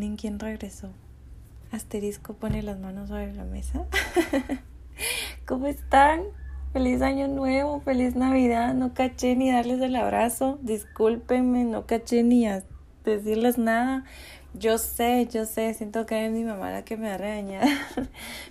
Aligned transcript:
adivinen 0.00 0.16
quién 0.16 0.38
regresó. 0.38 0.88
Asterisco 1.70 2.34
pone 2.34 2.62
las 2.62 2.78
manos 2.78 3.08
sobre 3.10 3.34
la 3.34 3.44
mesa. 3.44 3.84
¿Cómo 5.46 5.66
están? 5.66 6.22
Feliz 6.72 7.02
año 7.02 7.28
nuevo, 7.28 7.80
feliz 7.80 8.16
Navidad. 8.16 8.74
No 8.74 8.94
caché 8.94 9.36
ni 9.36 9.50
darles 9.52 9.80
el 9.80 9.94
abrazo. 9.96 10.58
Discúlpenme, 10.62 11.64
no 11.64 11.86
caché 11.86 12.22
ni 12.22 12.46
a 12.46 12.64
decirles 13.04 13.58
nada. 13.58 14.04
Yo 14.54 14.78
sé, 14.78 15.28
yo 15.30 15.44
sé, 15.44 15.74
siento 15.74 16.06
que 16.06 16.26
es 16.26 16.32
mi 16.32 16.44
mamá 16.44 16.70
la 16.70 16.82
que 16.82 16.96
me 16.96 17.08
va 17.08 17.14
a 17.14 17.18
regañar. 17.18 17.68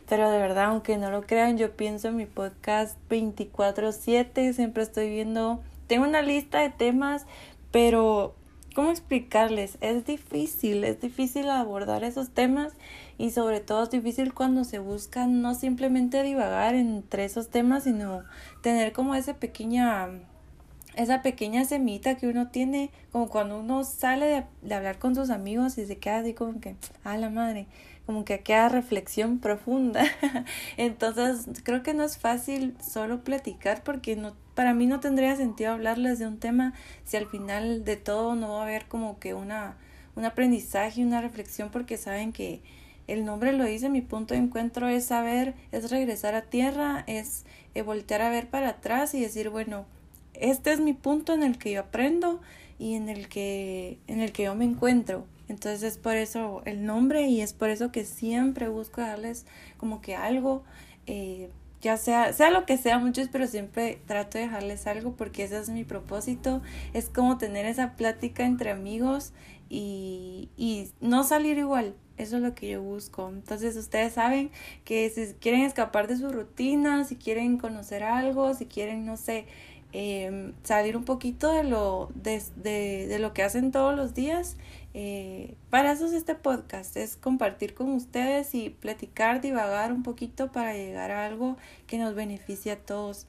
Pero 0.08 0.30
de 0.30 0.38
verdad, 0.38 0.66
aunque 0.66 0.98
no 0.98 1.10
lo 1.10 1.24
crean, 1.24 1.58
yo 1.58 1.76
pienso 1.76 2.10
en 2.10 2.16
mi 2.16 2.26
podcast 2.26 2.98
24/7. 3.10 4.54
Siempre 4.54 4.84
estoy 4.84 5.10
viendo, 5.10 5.62
tengo 5.88 6.06
una 6.06 6.22
lista 6.22 6.60
de 6.60 6.70
temas, 6.70 7.26
pero 7.72 8.36
¿cómo 8.76 8.92
explicarles? 8.92 9.78
Es 9.82 10.06
difícil, 10.06 10.84
es 10.84 11.02
difícil 11.02 11.50
abordar 11.50 12.04
esos 12.04 12.30
temas 12.30 12.74
y 13.18 13.32
sobre 13.32 13.60
todo 13.60 13.84
es 13.84 13.90
difícil 13.90 14.34
cuando 14.34 14.64
se 14.64 14.80
busca 14.80 15.28
no 15.28 15.56
simplemente 15.56 16.24
divagar 16.24 16.76
entre 16.76 17.26
esos 17.26 17.50
temas, 17.50 17.84
sino 17.84 18.24
tener 18.62 18.94
como 18.94 19.16
esa 19.16 19.36
pequeña 19.36 20.10
esa 20.96 21.22
pequeña 21.22 21.64
semita 21.66 22.16
que 22.16 22.28
uno 22.28 22.50
tiene, 22.50 22.92
como 23.12 23.30
cuando 23.30 23.60
uno 23.60 23.84
sale 23.84 24.46
de, 24.62 24.76
hablar 24.76 25.00
con 25.00 25.16
sus 25.16 25.30
amigos 25.30 25.78
y 25.78 25.86
se 25.86 25.98
queda 25.98 26.18
así 26.18 26.34
como 26.34 26.60
que, 26.60 26.76
ah, 27.04 27.16
la 27.16 27.30
madre, 27.30 27.68
como 28.06 28.26
que 28.26 28.42
queda 28.42 28.70
reflexión 28.70 29.40
profunda. 29.40 30.04
Entonces, 30.78 31.48
creo 31.64 31.84
que 31.84 31.94
no 31.94 32.04
es 32.04 32.18
fácil 32.18 32.76
solo 32.82 33.24
platicar 33.24 33.84
porque 33.84 34.16
no, 34.16 34.34
para 34.60 34.74
mí 34.74 34.88
no 34.88 35.00
tendría 35.00 35.38
sentido 35.38 35.72
hablarles 35.72 36.20
de 36.20 36.28
un 36.28 36.38
tema 36.38 36.74
si 37.06 37.16
al 37.16 37.28
final 37.28 37.86
de 37.86 37.96
todo 37.96 38.36
no 38.36 38.56
va 38.56 38.60
a 38.60 38.64
haber 38.64 38.88
como 38.88 39.18
que 39.18 39.34
una, 39.34 39.78
un 40.18 40.26
aprendizaje, 40.26 41.02
una 41.02 41.22
reflexión, 41.22 41.70
porque 41.70 41.96
saben 41.96 42.34
que 42.34 42.62
el 43.08 43.24
nombre 43.24 43.54
lo 43.54 43.64
dice, 43.64 43.88
mi 43.88 44.02
punto 44.02 44.34
de 44.34 44.42
encuentro 44.42 44.90
es 44.90 45.06
saber, 45.06 45.54
es 45.72 45.90
regresar 45.90 46.36
a 46.36 46.42
tierra, 46.42 47.06
es 47.08 47.46
eh, 47.74 47.84
voltear 47.84 48.22
a 48.22 48.30
ver 48.30 48.50
para 48.50 48.68
atrás 48.68 49.14
y 49.14 49.22
decir, 49.22 49.50
bueno, 49.50 49.86
este 50.34 50.74
es 50.74 50.82
mi 50.82 50.92
punto 50.92 51.34
en 51.34 51.44
el 51.44 51.58
que 51.58 51.72
yo 51.72 51.80
aprendo 51.80 52.42
y 52.78 52.96
en 52.96 53.08
el 53.08 53.30
que, 53.30 53.98
en 54.08 54.20
el 54.20 54.34
que 54.34 54.44
yo 54.44 54.56
me 54.56 54.66
encuentro. 54.66 55.26
Entonces 55.48 55.84
es 55.84 55.98
por 55.98 56.18
eso 56.18 56.64
el 56.66 56.86
nombre 56.86 57.30
y 57.30 57.40
es 57.40 57.54
por 57.54 57.70
eso 57.70 57.94
que 57.94 58.04
siempre 58.04 58.68
busco 58.68 59.00
darles 59.00 59.46
como 59.78 60.02
que 60.02 60.18
algo, 60.18 60.66
eh, 61.08 61.50
ya 61.82 61.98
sea, 61.98 62.34
sea 62.34 62.50
lo 62.50 62.66
que 62.66 62.78
sea 62.78 63.00
muchos, 63.00 63.30
pero 63.32 63.48
siempre 63.48 64.02
trato 64.06 64.38
de 64.38 64.46
dejarles 64.46 64.88
algo 64.88 65.16
porque 65.16 65.44
ese 65.44 65.60
es 65.60 65.70
mi 65.70 65.84
propósito. 65.84 66.62
Es 66.94 67.10
como 67.10 67.38
tener 67.38 67.66
esa 67.66 67.96
plática 67.96 68.46
entre 68.46 68.72
amigos 68.72 69.34
y, 69.70 70.50
y 70.58 70.90
no 71.00 71.24
salir 71.24 71.58
igual. 71.58 71.96
Eso 72.18 72.36
es 72.36 72.42
lo 72.42 72.54
que 72.54 72.70
yo 72.70 72.82
busco. 72.82 73.30
Entonces 73.30 73.78
ustedes 73.78 74.14
saben 74.14 74.52
que 74.84 75.10
si 75.10 75.34
quieren 75.36 75.62
escapar 75.62 76.08
de 76.10 76.18
su 76.18 76.30
rutina, 76.30 77.06
si 77.06 77.16
quieren 77.16 77.58
conocer 77.58 78.04
algo, 78.04 78.54
si 78.54 78.66
quieren, 78.66 79.06
no 79.06 79.16
sé, 79.16 79.46
eh, 79.94 80.54
salir 80.64 80.96
un 80.96 81.04
poquito 81.04 81.52
de 81.52 81.64
lo, 81.64 82.10
de, 82.16 82.42
de, 82.56 83.08
de, 83.08 83.20
lo 83.20 83.34
que 83.34 83.44
hacen 83.44 83.72
todos 83.72 83.96
los 83.96 84.14
días, 84.14 84.56
eh, 84.94 85.56
para 85.70 85.92
eso 85.92 86.06
es 86.06 86.14
este 86.14 86.36
podcast, 86.36 86.96
es 86.98 87.16
compartir 87.16 87.74
con 87.74 87.92
ustedes 87.92 88.54
y 88.56 88.70
platicar, 88.70 89.42
divagar 89.42 89.92
un 89.92 90.04
poquito 90.04 90.52
para 90.52 90.74
llegar 90.74 91.12
a 91.12 91.26
algo 91.26 91.58
que 91.88 91.98
nos 91.98 92.16
beneficie 92.16 92.72
a 92.72 92.78
todos. 92.78 93.28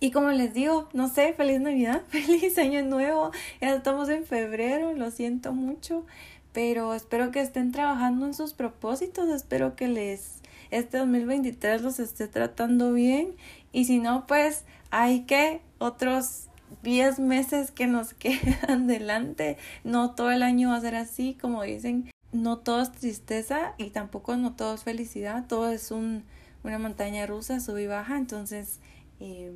Y 0.00 0.10
como 0.12 0.30
les 0.30 0.54
digo, 0.54 0.88
no 0.94 1.08
sé, 1.08 1.34
feliz 1.34 1.60
Navidad, 1.60 2.02
feliz 2.08 2.56
año 2.58 2.82
nuevo, 2.82 3.30
ya 3.60 3.74
estamos 3.74 4.08
en 4.08 4.24
febrero, 4.24 4.92
lo 4.94 5.10
siento 5.10 5.52
mucho, 5.52 6.04
pero 6.52 6.94
espero 6.94 7.30
que 7.30 7.40
estén 7.40 7.72
trabajando 7.72 8.26
en 8.26 8.34
sus 8.34 8.54
propósitos, 8.54 9.28
espero 9.28 9.76
que 9.76 9.88
les 9.88 10.40
este 10.70 10.98
2023 10.98 11.82
los 11.82 11.98
esté 11.98 12.28
tratando 12.28 12.92
bien 12.92 13.34
y 13.72 13.86
si 13.86 13.98
no, 13.98 14.26
pues 14.26 14.64
hay 14.90 15.22
que 15.22 15.60
otros 15.80 16.48
10 16.82 17.18
meses 17.18 17.72
que 17.72 17.88
nos 17.88 18.14
quedan 18.14 18.86
delante, 18.86 19.56
no 19.82 20.14
todo 20.14 20.30
el 20.30 20.44
año 20.44 20.68
va 20.68 20.76
a 20.76 20.80
ser 20.80 20.94
así, 20.94 21.36
como 21.40 21.62
dicen, 21.64 22.08
no 22.32 22.58
todo 22.58 22.82
es 22.82 22.92
tristeza 22.92 23.74
y 23.76 23.90
tampoco 23.90 24.36
no 24.36 24.54
todo 24.54 24.74
es 24.74 24.84
felicidad, 24.84 25.46
todo 25.48 25.70
es 25.70 25.90
un, 25.90 26.24
una 26.62 26.78
montaña 26.78 27.26
rusa, 27.26 27.58
sube 27.58 27.82
y 27.82 27.86
baja, 27.86 28.16
entonces 28.16 28.78
eh, 29.18 29.52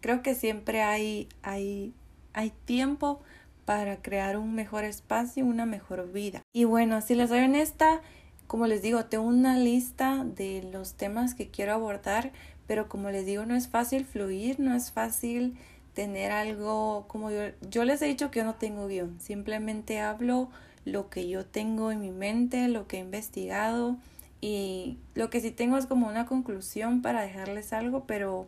creo 0.00 0.22
que 0.22 0.34
siempre 0.34 0.82
hay, 0.82 1.28
hay, 1.42 1.94
hay 2.34 2.52
tiempo 2.66 3.20
para 3.64 4.00
crear 4.02 4.36
un 4.36 4.54
mejor 4.54 4.84
espacio, 4.84 5.44
una 5.44 5.66
mejor 5.66 6.10
vida. 6.10 6.42
Y 6.54 6.64
bueno, 6.64 7.00
si 7.02 7.14
les 7.14 7.28
soy 7.28 7.40
honesta, 7.40 8.00
como 8.48 8.66
les 8.66 8.82
digo, 8.82 9.04
tengo 9.04 9.24
una 9.24 9.56
lista 9.58 10.24
de 10.24 10.68
los 10.72 10.94
temas 10.94 11.34
que 11.34 11.48
quiero 11.48 11.74
abordar, 11.74 12.32
pero 12.66 12.88
como 12.88 13.10
les 13.10 13.26
digo, 13.26 13.44
no 13.44 13.54
es 13.54 13.68
fácil 13.68 14.04
fluir, 14.06 14.58
no 14.58 14.74
es 14.74 14.90
fácil 14.90 15.56
tener 15.92 16.32
algo 16.32 17.04
como 17.08 17.30
yo, 17.30 17.40
yo 17.70 17.84
les 17.84 18.00
he 18.02 18.06
dicho 18.06 18.30
que 18.30 18.40
yo 18.40 18.46
no 18.46 18.54
tengo 18.54 18.88
guion, 18.88 19.20
simplemente 19.20 20.00
hablo 20.00 20.48
lo 20.86 21.10
que 21.10 21.28
yo 21.28 21.44
tengo 21.44 21.92
en 21.92 22.00
mi 22.00 22.10
mente, 22.10 22.68
lo 22.68 22.86
que 22.86 22.96
he 22.96 23.00
investigado 23.00 23.96
y 24.40 24.96
lo 25.14 25.28
que 25.28 25.40
sí 25.40 25.50
tengo 25.50 25.76
es 25.76 25.86
como 25.86 26.08
una 26.08 26.24
conclusión 26.24 27.02
para 27.02 27.20
dejarles 27.20 27.74
algo, 27.74 28.04
pero 28.06 28.46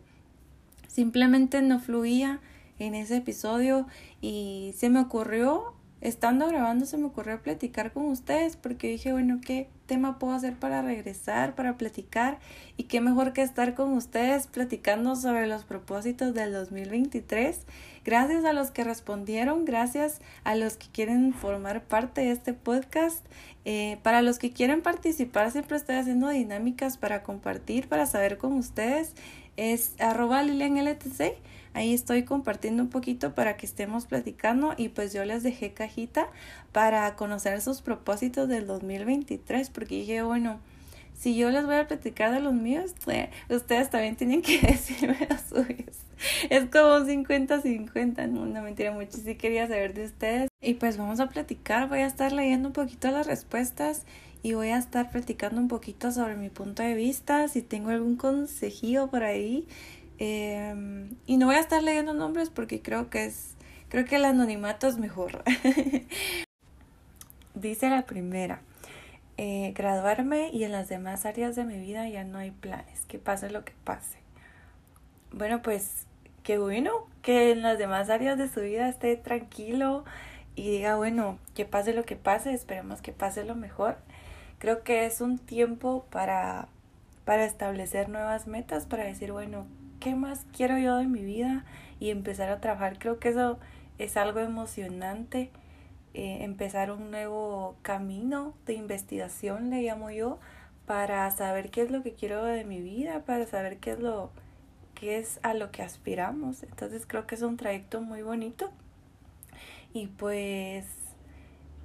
simplemente 0.87 1.61
no 1.61 1.79
fluía 1.79 2.39
en 2.79 2.95
ese 2.95 3.17
episodio 3.17 3.85
y 4.19 4.73
se 4.77 4.89
me 4.89 4.99
ocurrió, 4.99 5.75
estando 5.99 6.47
grabando, 6.47 6.87
se 6.87 6.97
me 6.97 7.05
ocurrió 7.05 7.41
platicar 7.43 7.93
con 7.93 8.05
ustedes 8.05 8.55
porque 8.55 8.87
dije, 8.87 9.11
bueno, 9.11 9.39
¿qué 9.45 9.69
tema 9.91 10.19
puedo 10.19 10.33
hacer 10.33 10.55
para 10.55 10.81
regresar, 10.81 11.53
para 11.53 11.75
platicar? 11.75 12.39
Y 12.77 12.83
qué 12.83 13.01
mejor 13.01 13.33
que 13.33 13.41
estar 13.41 13.75
con 13.75 13.91
ustedes 13.91 14.47
platicando 14.47 15.17
sobre 15.17 15.47
los 15.47 15.65
propósitos 15.65 16.33
del 16.33 16.53
2023. 16.53 17.65
Gracias 18.05 18.45
a 18.45 18.53
los 18.53 18.71
que 18.71 18.85
respondieron, 18.85 19.65
gracias 19.65 20.21
a 20.45 20.55
los 20.55 20.77
que 20.77 20.87
quieren 20.93 21.33
formar 21.33 21.83
parte 21.83 22.21
de 22.21 22.31
este 22.31 22.53
podcast. 22.53 23.25
Eh, 23.65 23.97
para 24.01 24.21
los 24.21 24.39
que 24.39 24.53
quieren 24.53 24.81
participar, 24.81 25.51
siempre 25.51 25.75
estoy 25.75 25.97
haciendo 25.97 26.29
dinámicas 26.29 26.95
para 26.95 27.21
compartir, 27.21 27.89
para 27.89 28.05
saber 28.05 28.37
con 28.37 28.53
ustedes. 28.53 29.13
Es 29.57 29.95
arroba 29.99 30.41
LTC 30.41 31.35
Ahí 31.73 31.93
estoy 31.93 32.23
compartiendo 32.23 32.83
un 32.83 32.89
poquito 32.89 33.33
para 33.33 33.55
que 33.55 33.65
estemos 33.65 34.05
platicando 34.05 34.73
y 34.77 34.89
pues 34.89 35.13
yo 35.13 35.23
les 35.23 35.43
dejé 35.43 35.73
cajita 35.73 36.27
para 36.71 37.15
conocer 37.15 37.61
sus 37.61 37.81
propósitos 37.81 38.49
del 38.49 38.67
2023 38.67 39.69
porque 39.69 39.95
dije, 39.95 40.21
bueno, 40.21 40.59
si 41.21 41.35
yo 41.35 41.51
les 41.51 41.65
voy 41.65 41.75
a 41.75 41.87
platicar 41.87 42.31
de 42.33 42.39
los 42.39 42.53
míos, 42.53 42.93
pues, 43.05 43.29
ustedes 43.49 43.89
también 43.89 44.15
tienen 44.15 44.41
que 44.41 44.59
decirme 44.61 45.27
los 45.29 45.41
suyos. 45.41 45.97
Es 46.49 46.65
como 46.65 46.95
un 46.95 47.07
50-50, 47.07 48.27
no, 48.27 48.41
una 48.41 48.61
mentira, 48.61 48.91
mucho 48.91 49.17
sí 49.17 49.35
quería 49.35 49.67
saber 49.67 49.93
de 49.93 50.05
ustedes. 50.05 50.49
Y 50.61 50.75
pues 50.75 50.97
vamos 50.97 51.19
a 51.19 51.29
platicar, 51.29 51.87
voy 51.89 51.99
a 51.99 52.07
estar 52.07 52.31
leyendo 52.31 52.69
un 52.69 52.73
poquito 52.73 53.11
las 53.11 53.27
respuestas 53.27 54.05
y 54.43 54.53
voy 54.53 54.69
a 54.69 54.77
estar 54.77 55.11
platicando 55.11 55.61
un 55.61 55.67
poquito 55.67 56.11
sobre 56.11 56.35
mi 56.35 56.49
punto 56.49 56.81
de 56.81 56.95
vista, 56.95 57.47
si 57.47 57.61
tengo 57.61 57.91
algún 57.91 58.15
consejillo 58.15 59.07
por 59.07 59.23
ahí 59.23 59.67
eh, 60.23 61.09
y 61.25 61.37
no 61.37 61.47
voy 61.47 61.55
a 61.55 61.61
estar 61.61 61.81
leyendo 61.81 62.13
nombres 62.13 62.51
porque 62.51 62.79
creo 62.79 63.09
que 63.09 63.25
es, 63.25 63.55
creo 63.89 64.05
que 64.05 64.17
el 64.17 64.25
anonimato 64.25 64.87
es 64.87 64.99
mejor. 64.99 65.43
Dice 67.55 67.89
la 67.89 68.03
primera, 68.03 68.61
eh, 69.37 69.73
graduarme 69.75 70.51
y 70.53 70.63
en 70.63 70.73
las 70.73 70.89
demás 70.89 71.25
áreas 71.25 71.55
de 71.55 71.65
mi 71.65 71.79
vida 71.79 72.07
ya 72.07 72.23
no 72.23 72.37
hay 72.37 72.51
planes, 72.51 73.03
que 73.07 73.17
pase 73.17 73.49
lo 73.49 73.65
que 73.65 73.73
pase. 73.83 74.19
Bueno, 75.31 75.63
pues 75.63 76.05
qué 76.43 76.59
bueno 76.59 76.91
que 77.23 77.51
en 77.51 77.63
las 77.63 77.79
demás 77.79 78.11
áreas 78.11 78.37
de 78.37 78.47
su 78.47 78.61
vida 78.61 78.89
esté 78.89 79.17
tranquilo 79.17 80.05
y 80.55 80.69
diga, 80.69 80.97
bueno, 80.97 81.39
que 81.55 81.65
pase 81.65 81.95
lo 81.95 82.05
que 82.05 82.15
pase, 82.15 82.53
esperemos 82.53 83.01
que 83.01 83.11
pase 83.11 83.43
lo 83.43 83.55
mejor. 83.55 83.97
Creo 84.59 84.83
que 84.83 85.07
es 85.07 85.19
un 85.19 85.39
tiempo 85.39 86.05
para, 86.11 86.67
para 87.25 87.43
establecer 87.43 88.07
nuevas 88.07 88.45
metas, 88.45 88.85
para 88.85 89.05
decir, 89.05 89.31
bueno, 89.31 89.65
¿qué 90.01 90.15
más 90.15 90.45
quiero 90.51 90.77
yo 90.77 90.97
de 90.97 91.07
mi 91.07 91.23
vida? 91.23 91.63
Y 92.01 92.09
empezar 92.09 92.49
a 92.49 92.59
trabajar. 92.59 92.99
Creo 92.99 93.19
que 93.19 93.29
eso 93.29 93.59
es 93.99 94.17
algo 94.17 94.41
emocionante. 94.41 95.51
Eh, 96.13 96.39
empezar 96.41 96.91
un 96.91 97.11
nuevo 97.11 97.77
camino 97.83 98.53
de 98.65 98.73
investigación, 98.73 99.69
le 99.69 99.83
llamo 99.83 100.11
yo, 100.11 100.39
para 100.85 101.29
saber 101.31 101.69
qué 101.71 101.83
es 101.83 101.91
lo 101.91 102.03
que 102.03 102.13
quiero 102.13 102.43
de 102.43 102.65
mi 102.65 102.81
vida, 102.81 103.23
para 103.23 103.45
saber 103.45 103.77
qué 103.77 103.91
es 103.91 103.99
lo 103.99 104.31
qué 104.95 105.17
es 105.17 105.39
a 105.43 105.53
lo 105.53 105.71
que 105.71 105.83
aspiramos. 105.83 106.63
Entonces 106.63 107.05
creo 107.07 107.27
que 107.27 107.35
es 107.35 107.43
un 107.43 107.55
trayecto 107.55 108.01
muy 108.01 108.23
bonito. 108.23 108.71
Y 109.93 110.07
pues 110.07 110.85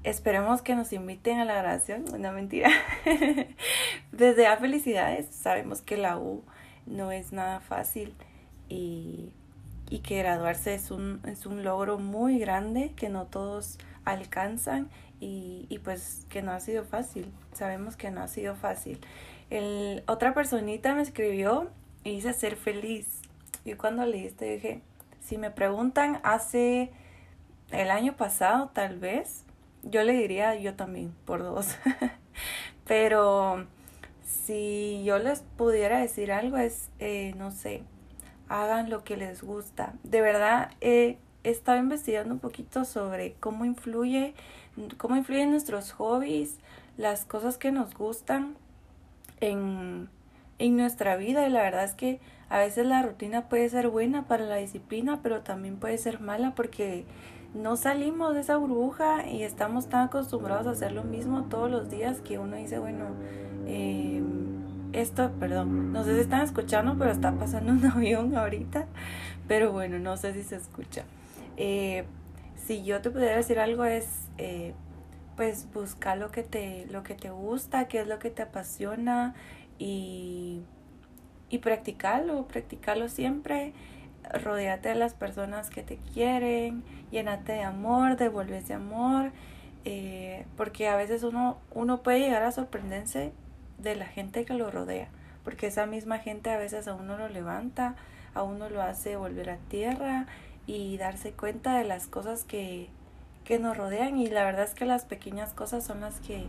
esperemos 0.03 0.62
que 0.62 0.75
nos 0.75 0.93
inviten 0.93 1.39
a 1.39 1.45
la 1.45 1.55
grabación. 1.55 2.05
Una 2.12 2.33
mentira. 2.33 2.71
Desde 4.12 4.47
a 4.47 4.57
felicidades. 4.57 5.27
Sabemos 5.31 5.83
que 5.83 5.97
la 5.97 6.19
U 6.19 6.43
no 6.87 7.12
es 7.12 7.33
nada 7.33 7.61
fácil 7.61 8.15
y, 8.69 9.31
y 9.91 10.00
que 10.00 10.19
graduarse 10.19 10.75
es 10.75 10.91
un, 10.91 11.21
es 11.27 11.47
un 11.47 11.65
logro 11.65 11.99
muy 11.99 12.38
grande 12.38 12.93
que 12.97 13.09
no 13.09 13.27
todos 13.27 13.79
alcanzan 14.05 14.88
y, 15.21 15.67
y 15.69 15.79
pues 15.79 16.27
que 16.29 16.43
no 16.43 16.53
ha 16.53 16.61
sido 16.61 16.85
fácil. 16.85 17.33
Sabemos 17.53 17.97
que 17.97 18.11
no 18.11 18.23
ha 18.23 18.29
sido 18.29 18.55
fácil. 18.55 19.00
El, 19.50 20.03
otra 20.06 20.35
personita 20.35 20.94
me 20.94 21.03
escribió 21.03 21.71
y 22.05 22.17
dice 22.17 22.33
ser 22.33 22.56
feliz. 22.56 23.21
Y 23.65 23.75
cuando 23.75 24.05
leí 24.06 24.27
esto 24.27 24.44
dije, 24.44 24.83
si 25.21 25.38
me 25.38 25.50
preguntan 25.50 26.21
hace 26.23 26.91
el 27.71 27.91
año 27.91 28.17
pasado 28.17 28.71
tal 28.73 28.99
vez, 28.99 29.44
yo 29.83 30.03
le 30.03 30.12
diría 30.12 30.55
yo 30.56 30.75
también, 30.75 31.15
por 31.25 31.43
dos. 31.43 31.77
Pero 32.87 33.67
si 34.26 35.02
yo 35.05 35.19
les 35.19 35.40
pudiera 35.56 36.00
decir 36.00 36.32
algo 36.32 36.56
es, 36.56 36.90
eh, 36.99 37.32
no 37.37 37.52
sé, 37.52 37.82
hagan 38.49 38.90
lo 38.90 39.05
que 39.05 39.17
les 39.17 39.43
gusta. 39.43 39.94
De 40.02 40.20
verdad, 40.20 40.73
he 40.81 41.19
estado 41.44 41.78
investigando 41.78 42.34
un 42.34 42.40
poquito 42.40 42.84
sobre 42.84 43.34
cómo 43.40 43.64
influye, 43.64 44.34
cómo 44.99 45.17
influyen 45.17 45.50
nuestros 45.50 45.93
hobbies, 45.93 46.58
las 46.96 47.25
cosas 47.25 47.56
que 47.56 47.70
nos 47.70 47.94
gustan 47.94 48.56
en, 49.40 50.08
en 50.58 50.76
nuestra 50.76 51.17
vida 51.17 51.46
y 51.46 51.50
la 51.50 51.62
verdad 51.62 51.84
es 51.84 51.94
que 51.94 52.20
a 52.49 52.58
veces 52.58 52.87
la 52.87 53.02
rutina 53.02 53.49
puede 53.49 53.69
ser 53.69 53.88
buena 53.88 54.26
para 54.26 54.44
la 54.44 54.56
disciplina, 54.56 55.20
pero 55.23 55.43
también 55.43 55.76
puede 55.76 55.99
ser 55.99 56.20
mala 56.20 56.55
porque 56.55 57.05
no 57.56 57.76
salimos 57.76 58.35
de 58.35 58.41
esa 58.41 58.56
burbuja 58.56 59.26
y 59.26 59.43
estamos 59.43 59.88
tan 59.88 60.06
acostumbrados 60.06 60.67
a 60.67 60.70
hacer 60.70 60.93
lo 60.93 61.05
mismo 61.05 61.44
todos 61.44 61.70
los 61.70 61.91
días 61.91 62.20
que 62.20 62.38
uno 62.38 62.56
dice, 62.56 62.79
bueno, 62.79 63.06
eh, 63.67 64.23
esto, 64.93 65.31
perdón, 65.38 65.93
no 65.93 66.05
sé 66.05 66.14
si 66.14 66.20
están 66.20 66.43
escuchando, 66.43 66.97
pero 66.99 67.11
está 67.11 67.32
pasando 67.32 67.73
un 67.73 67.85
avión 67.93 68.37
ahorita, 68.37 68.87
pero 69.49 69.73
bueno, 69.73 69.99
no 69.99 70.17
sé 70.17 70.32
si 70.32 70.43
se 70.43 70.56
escucha. 70.56 71.05
Eh, 71.56 72.05
si 72.67 72.85
yo 72.85 73.00
te 73.00 73.11
pudiera 73.11 73.37
decir 73.37 73.59
algo 73.59 73.85
es, 73.85 74.06
eh, 74.38 74.75
pues 75.37 75.69
buscar 75.73 76.19
lo 76.19 76.31
que 76.31 76.43
te, 76.43 76.87
lo 76.91 77.02
que 77.02 77.14
te 77.14 77.31
gusta, 77.31 77.88
qué 77.88 78.00
es 78.00 78.06
lo 78.06 78.19
que 78.19 78.31
te 78.31 78.43
apasiona 78.43 79.35
y, 79.79 80.62
y 81.50 81.59
practicarlo, 81.59 82.47
practicarlo 82.47 83.09
siempre 83.09 83.75
rodeate 84.32 84.90
de 84.90 84.94
las 84.94 85.14
personas 85.14 85.70
que 85.70 85.82
te 85.82 85.96
quieren, 86.12 86.82
llénate 87.11 87.52
de 87.52 87.62
amor, 87.62 88.17
devuelves 88.17 88.69
de 88.69 88.75
amor, 88.75 89.32
eh, 89.84 90.46
porque 90.56 90.88
a 90.88 90.96
veces 90.96 91.23
uno, 91.23 91.58
uno 91.73 92.02
puede 92.02 92.20
llegar 92.20 92.43
a 92.43 92.52
sorprenderse 92.52 93.32
de 93.78 93.96
la 93.96 94.06
gente 94.06 94.44
que 94.44 94.55
lo 94.55 94.70
rodea, 94.70 95.08
porque 95.44 95.69
esa 95.69 95.87
misma 95.87 96.19
gente 96.19 96.50
a 96.50 96.56
veces 96.56 96.88
a 96.88 96.94
uno 96.94 97.17
lo 97.17 97.28
levanta, 97.28 97.94
a 98.34 98.43
uno 98.43 98.69
lo 98.69 98.82
hace 98.82 99.17
volver 99.17 99.50
a 99.50 99.56
tierra 99.56 100.26
y 100.67 100.96
darse 100.99 101.32
cuenta 101.32 101.78
de 101.78 101.84
las 101.84 102.06
cosas 102.06 102.44
que, 102.44 102.88
que 103.44 103.58
nos 103.58 103.76
rodean. 103.76 104.19
Y 104.19 104.28
la 104.28 104.44
verdad 104.44 104.64
es 104.64 104.75
que 104.75 104.84
las 104.84 105.05
pequeñas 105.05 105.52
cosas 105.55 105.84
son 105.84 106.00
las 106.00 106.20
que 106.20 106.44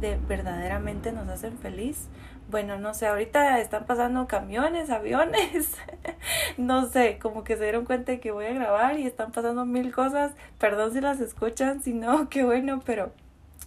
de, 0.00 0.18
verdaderamente 0.28 1.12
nos 1.12 1.28
hacen 1.28 1.58
feliz 1.58 2.08
bueno, 2.52 2.78
no 2.78 2.92
sé, 2.94 3.06
ahorita 3.06 3.58
están 3.60 3.86
pasando 3.86 4.28
camiones, 4.28 4.90
aviones, 4.90 5.72
no 6.58 6.86
sé, 6.86 7.18
como 7.20 7.42
que 7.42 7.56
se 7.56 7.64
dieron 7.64 7.84
cuenta 7.84 8.12
de 8.12 8.20
que 8.20 8.30
voy 8.30 8.44
a 8.44 8.52
grabar 8.52 9.00
y 9.00 9.06
están 9.06 9.32
pasando 9.32 9.64
mil 9.64 9.92
cosas, 9.92 10.32
perdón 10.58 10.92
si 10.92 11.00
las 11.00 11.18
escuchan, 11.18 11.82
si 11.82 11.94
no, 11.94 12.28
qué 12.30 12.44
bueno, 12.44 12.80
pero 12.84 13.10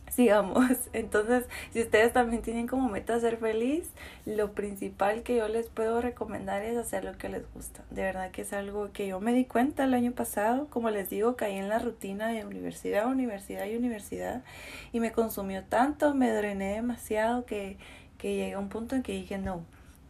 sigamos. 0.09 0.71
Entonces, 0.93 1.45
si 1.71 1.81
ustedes 1.81 2.13
también 2.13 2.43
tienen 2.43 2.67
como 2.67 2.87
meta 2.87 3.19
ser 3.19 3.37
feliz, 3.37 3.89
lo 4.25 4.51
principal 4.53 5.23
que 5.23 5.35
yo 5.35 5.47
les 5.49 5.67
puedo 5.67 5.99
recomendar 5.99 6.63
es 6.63 6.77
hacer 6.77 7.03
lo 7.03 7.17
que 7.17 7.27
les 7.27 7.51
gusta. 7.53 7.83
De 7.89 8.03
verdad 8.03 8.31
que 8.31 8.43
es 8.43 8.53
algo 8.53 8.91
que 8.93 9.07
yo 9.07 9.19
me 9.19 9.33
di 9.33 9.45
cuenta 9.45 9.83
el 9.83 9.95
año 9.95 10.11
pasado, 10.11 10.67
como 10.69 10.91
les 10.91 11.09
digo, 11.09 11.35
caí 11.35 11.57
en 11.57 11.69
la 11.69 11.79
rutina 11.79 12.27
de 12.29 12.45
universidad, 12.45 13.07
universidad 13.07 13.65
y 13.65 13.75
universidad 13.75 14.43
y 14.93 14.99
me 14.99 15.11
consumió 15.11 15.63
tanto, 15.63 16.13
me 16.13 16.31
drené 16.31 16.75
demasiado 16.75 17.45
que 17.45 17.77
que 18.17 18.35
llegué 18.35 18.53
a 18.53 18.59
un 18.59 18.69
punto 18.69 18.95
en 18.95 19.03
que 19.03 19.13
dije, 19.13 19.37
no, 19.37 19.63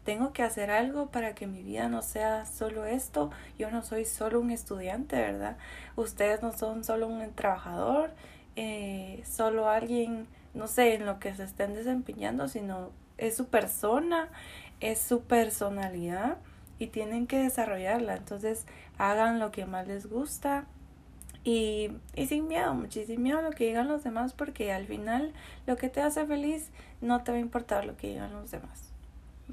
tengo 0.05 0.33
que 0.33 0.43
hacer 0.43 0.69
algo 0.69 1.07
para 1.07 1.33
que 1.33 1.47
mi 1.47 1.63
vida 1.63 1.89
no 1.89 2.01
sea 2.01 2.45
solo 2.45 2.85
esto. 2.85 3.31
Yo 3.57 3.71
no 3.71 3.81
soy 3.81 4.05
solo 4.05 4.39
un 4.39 4.51
estudiante, 4.51 5.15
¿verdad? 5.15 5.57
Ustedes 5.95 6.41
no 6.41 6.53
son 6.53 6.83
solo 6.83 7.07
un 7.07 7.33
trabajador, 7.33 8.11
eh, 8.55 9.23
solo 9.25 9.67
alguien, 9.67 10.27
no 10.53 10.67
sé, 10.67 10.93
en 10.93 11.05
lo 11.05 11.19
que 11.19 11.33
se 11.33 11.43
estén 11.43 11.73
desempeñando, 11.73 12.47
sino 12.47 12.91
es 13.17 13.35
su 13.35 13.47
persona, 13.47 14.29
es 14.79 14.99
su 14.99 15.21
personalidad 15.21 16.37
y 16.77 16.87
tienen 16.87 17.25
que 17.25 17.39
desarrollarla. 17.39 18.15
Entonces, 18.15 18.65
hagan 18.99 19.39
lo 19.39 19.51
que 19.51 19.65
más 19.65 19.87
les 19.87 20.07
gusta, 20.07 20.65
y, 21.45 21.91
y 22.15 22.25
sin 22.25 22.47
miedo, 22.47 22.73
muchísimo 22.73 23.21
miedo 23.21 23.37
a 23.39 23.41
lo 23.43 23.51
que 23.51 23.67
digan 23.67 23.87
los 23.87 24.03
demás, 24.03 24.33
porque 24.33 24.73
al 24.73 24.87
final 24.87 25.31
lo 25.67 25.77
que 25.77 25.89
te 25.89 26.01
hace 26.01 26.25
feliz 26.25 26.71
no 27.01 27.23
te 27.23 27.31
va 27.31 27.37
a 27.37 27.39
importar 27.41 27.85
lo 27.85 27.95
que 27.95 28.07
digan 28.07 28.33
los 28.33 28.49
demás. 28.49 28.91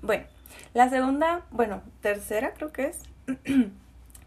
Bueno, 0.01 0.25
la 0.73 0.89
segunda, 0.89 1.43
bueno, 1.51 1.83
tercera 2.01 2.55
creo 2.55 2.73
que 2.73 2.87
es, 2.87 3.03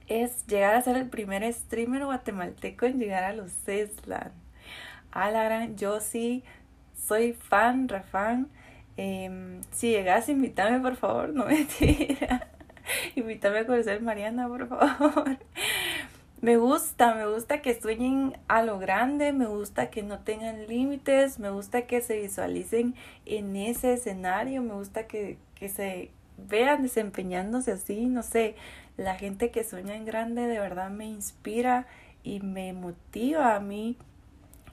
es 0.08 0.46
llegar 0.46 0.76
a 0.76 0.82
ser 0.84 0.96
el 0.96 1.10
primer 1.10 1.52
streamer 1.52 2.06
guatemalteco 2.06 2.86
en 2.86 3.00
llegar 3.00 3.24
a 3.24 3.34
los 3.34 3.52
CESLAN. 3.52 4.32
A 5.12 5.32
la 5.32 5.44
gran, 5.44 5.76
yo 5.76 6.00
sí 6.02 6.44
soy 6.96 7.34
fan, 7.34 7.90
refan. 7.90 8.48
Eh, 8.98 9.60
si 9.72 9.90
llegas, 9.90 10.30
invítame 10.30 10.80
por 10.80 10.98
favor, 10.98 11.30
no 11.30 11.46
me 11.48 11.66
tira. 11.66 12.48
invítame 13.16 13.60
a 13.60 13.66
conocer 13.66 14.02
Mariana, 14.04 14.48
por 14.48 14.68
favor. 14.68 15.40
Me 16.46 16.58
gusta, 16.58 17.16
me 17.16 17.26
gusta 17.26 17.64
que 17.64 17.74
sueñen 17.74 18.38
a 18.48 18.62
lo 18.62 18.78
grande, 18.78 19.34
me 19.34 19.48
gusta 19.48 19.90
que 19.90 20.04
no 20.04 20.20
tengan 20.20 20.68
límites, 20.68 21.40
me 21.40 21.50
gusta 21.50 21.88
que 21.88 22.02
se 22.02 22.22
visualicen 22.22 22.94
en 23.26 23.56
ese 23.56 23.94
escenario, 23.94 24.62
me 24.62 24.76
gusta 24.76 25.08
que, 25.08 25.40
que 25.56 25.70
se 25.70 26.12
vean 26.38 26.84
desempeñándose 26.84 27.72
así, 27.72 28.06
no 28.06 28.22
sé, 28.22 28.54
la 28.96 29.16
gente 29.16 29.50
que 29.50 29.64
sueña 29.64 29.96
en 29.96 30.06
grande 30.06 30.46
de 30.46 30.60
verdad 30.60 30.92
me 30.92 31.08
inspira 31.08 31.88
y 32.22 32.42
me 32.42 32.74
motiva 32.74 33.56
a 33.56 33.60
mí 33.60 33.98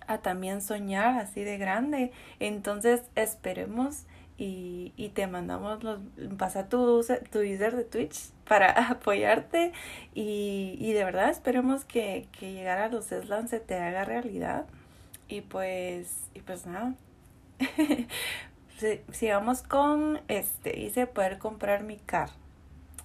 a 0.06 0.18
también 0.18 0.60
soñar 0.60 1.18
así 1.18 1.42
de 1.42 1.56
grande. 1.56 2.12
Entonces 2.38 3.00
esperemos 3.14 4.04
y, 4.42 4.92
y 4.96 5.10
te 5.10 5.28
mandamos 5.28 5.84
los, 5.84 6.00
pasa 6.36 6.68
tu, 6.68 7.06
tu 7.30 7.38
user 7.38 7.76
de 7.76 7.84
Twitch 7.84 8.30
para 8.48 8.70
apoyarte 8.90 9.72
y, 10.14 10.76
y 10.80 10.92
de 10.92 11.04
verdad 11.04 11.30
esperemos 11.30 11.84
que, 11.84 12.26
que 12.36 12.52
llegar 12.52 12.78
a 12.78 12.88
los 12.88 13.12
Eslan 13.12 13.46
se 13.46 13.60
te 13.60 13.76
haga 13.76 14.04
realidad 14.04 14.66
y 15.28 15.42
pues, 15.42 16.28
y 16.34 16.40
pues 16.40 16.66
nada. 16.66 16.94
sigamos 19.12 19.62
con 19.62 20.20
este, 20.26 20.76
hice 20.76 21.06
poder 21.06 21.38
comprar 21.38 21.84
mi 21.84 21.98
car. 21.98 22.30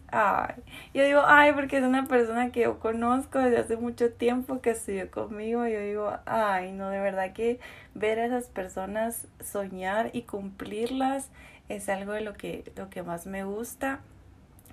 Ay, 0.09 0.55
yo 0.93 1.03
digo, 1.03 1.21
ay, 1.25 1.51
porque 1.53 1.77
es 1.77 1.83
una 1.83 2.07
persona 2.07 2.51
que 2.51 2.61
yo 2.61 2.79
conozco 2.79 3.39
desde 3.39 3.57
hace 3.57 3.75
mucho 3.77 4.11
tiempo 4.13 4.61
que 4.61 4.71
estudió 4.71 5.11
conmigo. 5.11 5.67
Yo 5.67 5.79
digo, 5.81 6.13
ay, 6.25 6.71
no, 6.71 6.89
de 6.89 6.99
verdad 6.99 7.33
que 7.33 7.59
ver 7.93 8.19
a 8.19 8.25
esas 8.25 8.45
personas 8.47 9.27
soñar 9.43 10.09
y 10.13 10.21
cumplirlas 10.23 11.29
es 11.67 11.89
algo 11.89 12.13
de 12.13 12.21
lo 12.21 12.33
que, 12.33 12.71
lo 12.77 12.89
que 12.89 13.03
más 13.03 13.27
me 13.27 13.43
gusta. 13.43 13.99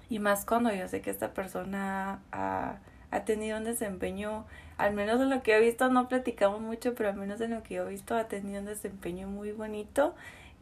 Y 0.08 0.20
más 0.20 0.44
cuando 0.44 0.72
yo 0.72 0.86
sé 0.88 1.00
que 1.00 1.10
esta 1.10 1.32
persona 1.34 2.20
ha, 2.30 2.76
ha 3.10 3.24
tenido 3.24 3.58
un 3.58 3.64
desempeño, 3.64 4.44
al 4.78 4.94
menos 4.94 5.20
en 5.20 5.30
lo 5.30 5.42
que 5.42 5.56
he 5.56 5.60
visto, 5.60 5.88
no 5.90 6.08
platicamos 6.08 6.60
mucho, 6.60 6.94
pero 6.94 7.08
al 7.10 7.16
menos 7.16 7.40
en 7.40 7.52
lo 7.52 7.62
que 7.62 7.76
he 7.76 7.84
visto 7.84 8.14
ha 8.16 8.28
tenido 8.28 8.60
un 8.60 8.66
desempeño 8.66 9.28
muy 9.28 9.50
bonito. 9.52 10.14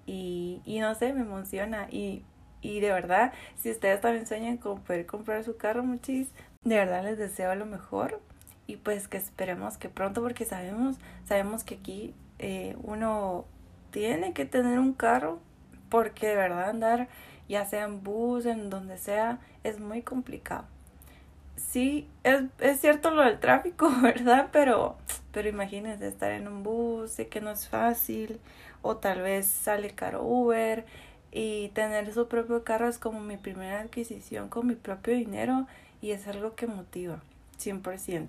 Y, 0.06 0.62
y 0.64 0.80
no 0.80 0.94
sé, 0.94 1.12
me 1.12 1.20
emociona. 1.22 1.88
Y 1.90 2.24
y 2.62 2.80
de 2.80 2.92
verdad, 2.92 3.32
si 3.60 3.70
ustedes 3.70 4.00
también 4.00 4.26
sueñan 4.26 4.56
con 4.56 4.80
poder 4.80 5.04
comprar 5.04 5.44
su 5.44 5.56
carro, 5.56 5.82
muchis, 5.82 6.28
de 6.64 6.76
verdad 6.76 7.02
les 7.02 7.18
deseo 7.18 7.54
lo 7.54 7.66
mejor. 7.66 8.20
Y 8.68 8.76
pues 8.76 9.08
que 9.08 9.16
esperemos 9.16 9.76
que 9.76 9.88
pronto, 9.88 10.22
porque 10.22 10.44
sabemos, 10.44 10.96
sabemos 11.26 11.64
que 11.64 11.74
aquí 11.74 12.14
eh, 12.38 12.76
uno 12.84 13.44
tiene 13.90 14.32
que 14.32 14.46
tener 14.46 14.78
un 14.78 14.94
carro, 14.94 15.40
porque 15.88 16.28
de 16.28 16.36
verdad 16.36 16.70
andar, 16.70 17.08
ya 17.48 17.66
sea 17.66 17.84
en 17.84 18.02
bus, 18.02 18.46
en 18.46 18.70
donde 18.70 18.96
sea, 18.96 19.40
es 19.64 19.80
muy 19.80 20.02
complicado. 20.02 20.64
Sí, 21.56 22.08
es, 22.22 22.44
es 22.60 22.80
cierto 22.80 23.10
lo 23.10 23.22
del 23.22 23.40
tráfico, 23.40 23.90
¿verdad? 24.02 24.48
Pero, 24.52 24.96
pero 25.32 25.48
imagínense 25.48 26.06
estar 26.06 26.30
en 26.30 26.46
un 26.46 26.62
bus, 26.62 27.10
sé 27.10 27.28
que 27.28 27.40
no 27.40 27.50
es 27.50 27.68
fácil, 27.68 28.40
o 28.82 28.96
tal 28.96 29.22
vez 29.22 29.46
sale 29.46 29.90
caro 29.90 30.22
Uber, 30.22 30.84
y 31.32 31.68
tener 31.70 32.12
su 32.12 32.28
propio 32.28 32.62
carro 32.62 32.88
es 32.88 32.98
como 32.98 33.20
mi 33.20 33.38
primera 33.38 33.80
adquisición 33.80 34.48
con 34.48 34.66
mi 34.66 34.74
propio 34.74 35.14
dinero 35.14 35.66
y 36.02 36.10
es 36.10 36.28
algo 36.28 36.54
que 36.54 36.66
motiva 36.66 37.20
100%. 37.58 38.28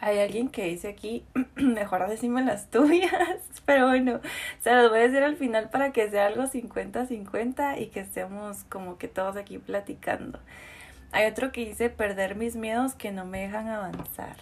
Hay 0.00 0.20
alguien 0.20 0.48
que 0.48 0.64
dice 0.64 0.88
aquí, 0.88 1.24
mejor 1.56 2.08
decime 2.08 2.42
las 2.44 2.70
tuyas, 2.70 3.12
pero 3.66 3.88
bueno, 3.88 4.20
se 4.60 4.70
las 4.70 4.88
voy 4.88 5.00
a 5.00 5.02
decir 5.02 5.22
al 5.22 5.36
final 5.36 5.70
para 5.70 5.92
que 5.92 6.08
sea 6.08 6.26
algo 6.26 6.44
50-50 6.44 7.80
y 7.80 7.86
que 7.86 8.00
estemos 8.00 8.64
como 8.64 8.96
que 8.96 9.08
todos 9.08 9.36
aquí 9.36 9.58
platicando. 9.58 10.38
Hay 11.10 11.26
otro 11.26 11.52
que 11.52 11.64
dice 11.64 11.90
perder 11.90 12.36
mis 12.36 12.54
miedos 12.54 12.94
que 12.94 13.12
no 13.12 13.24
me 13.24 13.40
dejan 13.40 13.68
avanzar. 13.68 14.36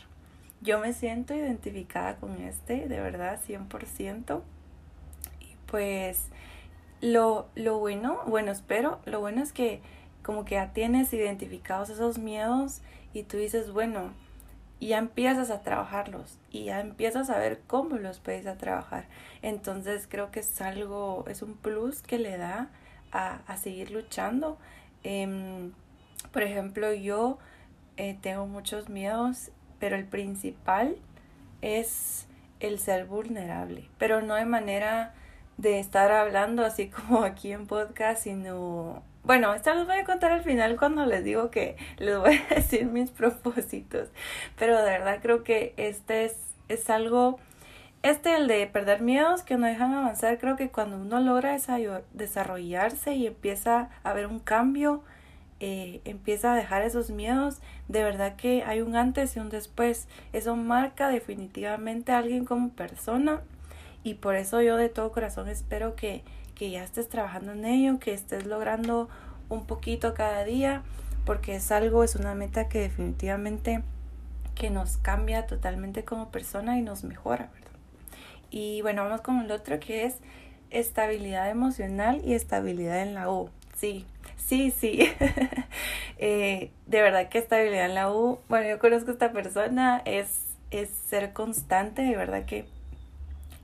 yo 0.61 0.79
me 0.81 0.93
siento 0.93 1.35
identificada 1.35 2.17
con 2.17 2.41
este, 2.43 2.89
de 2.89 3.01
verdad, 3.01 3.41
100%. 3.47 4.43
Y 5.41 5.55
pues 5.67 6.27
lo, 7.01 7.49
lo 7.55 7.79
bueno, 7.79 8.21
bueno, 8.27 8.53
espero, 8.53 9.01
lo 9.05 9.21
bueno 9.21 9.43
es 9.43 9.53
que 9.53 9.81
como 10.23 10.45
que 10.45 10.57
ya 10.57 10.73
tienes 10.73 11.13
identificados 11.13 11.91
esos 11.91 12.19
miedos 12.19 12.81
y 13.13 13.23
tú 13.23 13.37
dices, 13.37 13.73
bueno, 13.73 14.13
ya 14.81 14.99
empiezas 14.99 15.51
a 15.51 15.63
trabajarlos 15.63 16.39
y 16.51 16.65
ya 16.65 16.81
empiezas 16.81 17.31
a 17.31 17.39
ver 17.39 17.61
cómo 17.67 17.97
los 17.97 18.19
puedes 18.19 18.47
a 18.47 18.57
trabajar. 18.57 19.07
Entonces 19.43 20.07
creo 20.09 20.31
que 20.31 20.41
es 20.41 20.61
algo, 20.61 21.25
es 21.29 21.43
un 21.43 21.55
plus 21.55 22.03
que 22.03 22.19
le 22.19 22.37
da 22.37 22.69
a, 23.13 23.41
a 23.47 23.57
seguir 23.57 23.91
luchando. 23.91 24.59
Em, 25.03 25.73
por 26.33 26.43
ejemplo, 26.43 26.93
yo 26.93 27.39
eh, 27.97 28.19
tengo 28.21 28.47
muchos 28.47 28.89
miedos, 28.89 29.51
pero 29.79 29.97
el 29.97 30.05
principal 30.05 30.97
es 31.63 32.27
el 32.61 32.79
ser 32.79 33.07
vulnerable, 33.07 33.89
pero 33.99 34.23
no 34.23 34.35
de 34.35 34.47
manera 34.47 35.15
de 35.59 35.81
estar 35.81 36.13
hablando 36.13 36.65
así 36.65 36.89
como 36.89 37.23
aquí 37.25 37.53
en 37.53 37.67
podcast, 37.67 38.23
sino 38.23 39.03
bueno, 39.27 39.53
esto 39.55 39.75
les 39.75 39.87
voy 39.87 39.97
a 39.97 40.05
contar 40.05 40.31
al 40.31 40.43
final 40.43 40.77
cuando 40.77 41.05
les 41.05 41.25
digo 41.25 41.51
que 41.51 41.77
les 41.99 42.17
voy 42.17 42.41
a 42.49 42.55
decir 42.55 42.87
mis 42.87 43.11
propósitos. 43.11 44.09
Pero 44.57 44.77
de 44.79 44.85
verdad 44.85 45.19
creo 45.21 45.43
que 45.43 45.75
este 45.77 46.27
es, 46.27 46.37
es 46.69 46.89
algo, 46.91 47.41
este 48.03 48.37
el 48.37 48.47
de 48.47 48.69
perder 48.69 49.03
miedos 49.03 49.43
que 49.43 49.57
no 49.57 49.67
dejan 49.67 49.95
avanzar, 49.95 50.39
creo 50.39 50.55
que 50.55 50.71
cuando 50.71 50.97
uno 50.97 51.19
logra 51.19 51.57
desarrollarse 52.13 53.15
y 53.15 53.27
empieza 53.27 53.91
a 54.05 54.13
ver 54.13 54.29
un 54.29 54.39
cambio, 54.39 55.03
eh, 55.59 56.03
empieza 56.05 56.53
a 56.53 56.57
dejar 56.57 56.83
esos 56.83 57.11
miedos, 57.11 57.61
de 57.89 58.05
verdad 58.05 58.37
que 58.37 58.63
hay 58.65 58.81
un 58.81 58.95
antes 58.95 59.37
y 59.37 59.41
un 59.41 59.49
después. 59.49 60.07
Eso 60.33 60.55
marca 60.55 61.09
definitivamente 61.09 62.13
a 62.13 62.19
alguien 62.19 62.45
como 62.45 62.71
persona 62.71 63.43
y 64.07 64.15
por 64.15 64.37
eso 64.37 64.63
yo 64.63 64.77
de 64.77 64.89
todo 64.89 65.13
corazón 65.13 65.49
espero 65.49 65.97
que 65.97 66.23
que 66.57 66.71
ya 66.71 66.83
estés 66.83 67.09
trabajando 67.09 67.53
en 67.53 67.65
ello, 67.65 68.01
que 68.01 68.13
estés 68.13 68.47
logrando 68.47 69.09
un 69.49 69.67
poquito 69.67 70.15
cada 70.15 70.43
día, 70.43 70.83
porque 71.25 71.55
es 71.55 71.71
algo, 71.71 72.03
es 72.03 72.17
una 72.17 72.35
meta 72.35 72.69
que 72.69 72.81
definitivamente 72.81 73.83
que 74.55 74.71
nos 74.71 74.97
cambia 74.97 75.47
totalmente 75.47 76.05
como 76.05 76.31
persona 76.31 76.79
y 76.79 76.83
nos 76.83 77.05
mejora, 77.05 77.51
¿verdad? 77.53 77.71
Y 78.51 78.81
bueno, 78.81 79.05
vamos 79.05 79.21
con 79.21 79.41
el 79.41 79.53
otro 79.53 79.79
que 79.79 80.07
es 80.07 80.17
estabilidad 80.71 81.51
emocional 81.51 82.23
y 82.25 82.33
estabilidad 82.33 83.03
en 83.03 83.13
la 83.13 83.31
U. 83.31 83.51
Sí, 83.77 84.07
sí, 84.37 84.73
sí. 84.73 85.09
Eh, 86.19 86.71
de 86.87 87.03
verdad 87.03 87.29
que 87.29 87.37
estabilidad 87.37 87.85
en 87.85 87.95
la 87.95 88.11
U, 88.11 88.39
bueno, 88.49 88.67
yo 88.67 88.79
conozco 88.79 89.11
a 89.11 89.13
esta 89.13 89.33
persona, 89.33 90.01
es, 90.07 90.47
es 90.71 90.89
ser 90.89 91.35
constante, 91.35 92.01
de 92.01 92.17
verdad 92.17 92.47
que 92.47 92.65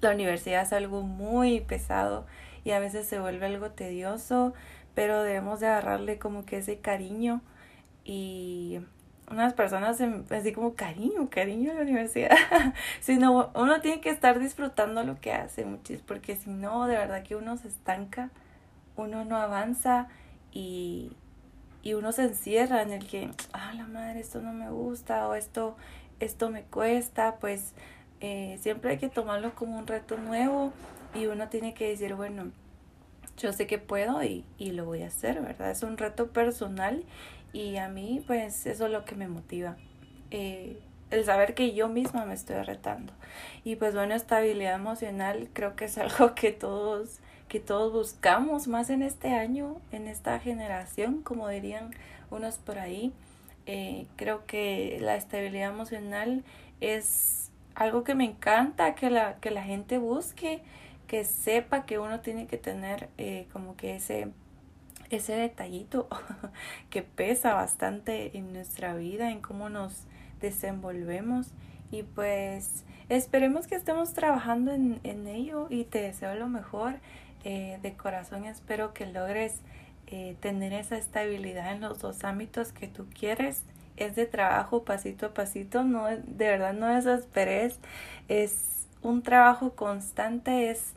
la 0.03 0.11
universidad 0.11 0.63
es 0.63 0.73
algo 0.73 1.03
muy 1.03 1.61
pesado 1.61 2.27
y 2.65 2.73
a 2.73 2.81
veces 2.81 3.07
se 3.07 3.21
vuelve 3.21 3.47
algo 3.47 3.71
tedioso, 3.71 4.53
pero 4.95 5.23
debemos 5.23 5.61
de 5.61 5.69
agarrarle 5.69 6.19
como 6.19 6.45
que 6.45 6.59
ese 6.59 6.79
cariño 6.79 7.41
y 8.05 8.81
unas 9.31 9.55
personas 9.55 10.01
así 10.31 10.53
como 10.53 10.75
cariño, 10.75 11.31
cariño 11.31 11.71
a 11.71 11.75
la 11.75 11.83
universidad, 11.83 12.37
sino 13.01 13.51
uno 13.55 13.81
tiene 13.81 14.01
que 14.01 14.11
estar 14.11 14.39
disfrutando 14.39 15.05
lo 15.05 15.21
que 15.21 15.33
hace, 15.33 15.65
muchis, 15.65 16.01
porque 16.03 16.37
si 16.37 16.51
no, 16.51 16.87
de 16.87 16.97
verdad 16.97 17.23
que 17.23 17.37
uno 17.37 17.57
se 17.57 17.69
estanca, 17.69 18.31
uno 18.97 19.25
no 19.25 19.37
avanza 19.37 20.09
y, 20.51 21.13
y 21.83 21.95
uno 21.95 22.13
se 22.13 22.25
encierra 22.25 22.83
en 22.83 22.91
el 22.91 23.07
que, 23.07 23.31
ah, 23.53 23.73
la 23.75 23.87
madre, 23.87 24.21
esto 24.21 24.43
no 24.43 24.53
me 24.53 24.69
gusta 24.71 25.29
o 25.29 25.35
esto, 25.35 25.77
esto 26.21 26.51
me 26.51 26.65
cuesta, 26.65 27.37
pues 27.37 27.73
eh, 28.23 28.57
siempre 28.61 28.93
hay 28.93 28.99
que 28.99 29.09
tomarlo 29.09 29.55
como 29.57 29.77
un 29.77 29.87
reto 29.89 30.17
nuevo 30.17 30.73
y 31.13 31.27
uno 31.27 31.49
tiene 31.49 31.75
que 31.75 31.89
decir, 31.89 32.15
bueno, 32.15 32.53
yo 33.37 33.53
sé 33.53 33.67
que 33.67 33.79
puedo 33.79 34.23
y, 34.23 34.45
y 34.59 34.71
lo 34.71 34.85
voy 34.85 35.03
a 35.03 35.09
hacer, 35.09 35.43
¿verdad? 35.43 35.73
Es 35.73 35.83
un 35.83 35.99
reto 35.99 36.29
personal 36.29 37.05
y 37.53 37.77
a 37.79 37.89
mí 37.89 38.23
pues 38.25 38.65
eso 38.67 38.87
es 38.87 38.93
lo 38.93 39.05
que 39.05 39.17
me 39.17 39.27
motiva. 39.27 39.77
Eh, 40.31 40.79
el 41.11 41.25
saber 41.25 41.55
que 41.55 41.75
yo 41.75 41.89
misma 41.89 42.25
me 42.25 42.35
estoy 42.35 42.63
retando. 42.63 43.13
Y 43.65 43.75
pues 43.75 43.93
bueno, 43.93 44.15
estabilidad 44.15 44.77
emocional 44.77 45.49
creo 45.53 45.75
que 45.75 45.87
es 45.87 45.99
algo 45.99 46.37
que 46.37 46.53
todos, 46.53 47.19
que 47.49 47.59
todos 47.59 47.93
buscamos 47.93 48.69
más 48.69 48.89
en 48.89 49.03
este 49.03 49.35
año, 49.35 49.81
en 49.91 50.07
esta 50.07 50.39
generación, 50.39 51.23
como 51.23 51.49
dirían 51.49 51.91
unos 52.31 52.59
por 52.59 52.79
ahí. 52.79 53.13
Eh, 53.67 54.07
creo 54.15 54.47
que 54.47 54.99
la 55.01 55.17
estabilidad 55.17 55.71
emocional 55.71 56.45
es 56.81 57.52
algo 57.75 58.05
que 58.05 58.15
me 58.15 58.25
encanta 58.25 58.95
que 58.95 59.11
la, 59.11 59.37
que 59.37 59.51
la 59.51 59.63
gente 59.63 59.99
busque 59.99 60.63
que 61.07 61.25
sepa 61.25 61.85
que 61.85 61.99
uno 61.99 62.21
tiene 62.21 62.47
que 62.47 62.57
tener 62.57 63.11
eh, 63.19 63.47
como 63.53 63.77
que 63.77 63.97
ese, 63.97 64.29
ese 65.11 65.35
detallito 65.35 66.09
que 66.91 67.03
pesa 67.03 67.53
bastante 67.53 68.37
en 68.39 68.55
nuestra 68.55 68.95
vida, 68.95 69.31
en 69.31 69.43
cómo 69.43 69.69
nos 69.69 70.07
desenvolvemos. 70.41 71.49
Y 71.91 72.03
pues 72.05 72.85
esperemos 73.11 73.67
que 73.67 73.75
estemos 73.75 74.15
trabajando 74.15 74.73
en, 74.73 75.01
en 75.05 75.27
ello 75.27 75.67
y 75.69 75.85
te 75.85 76.01
deseo 76.01 76.35
lo 76.35 76.49
mejor. 76.49 76.95
Eh, 77.45 77.79
de 77.83 77.95
corazón 77.95 78.45
espero 78.45 78.95
que 78.95 79.05
logres 79.05 79.57
eh, 80.07 80.37
tener 80.41 80.73
esa 80.73 80.97
estabilidad 80.97 81.73
en 81.73 81.81
los 81.81 81.99
dos 81.99 82.23
ámbitos 82.25 82.73
que 82.73 82.87
tú 82.87 83.07
quieres. 83.19 83.65
Es 84.03 84.17
de 84.17 84.27
trabajo 84.27 84.85
pasito 84.85 85.27
a 85.27 85.35
pasito, 85.35 85.85
no 85.85 86.07
de 86.07 86.49
verdad 86.49 86.73
no 86.73 86.89
desesperes. 86.89 87.79
Es 88.29 88.87
un 89.03 89.23
trabajo 89.23 89.75
constante, 89.75 90.71
es 90.71 90.95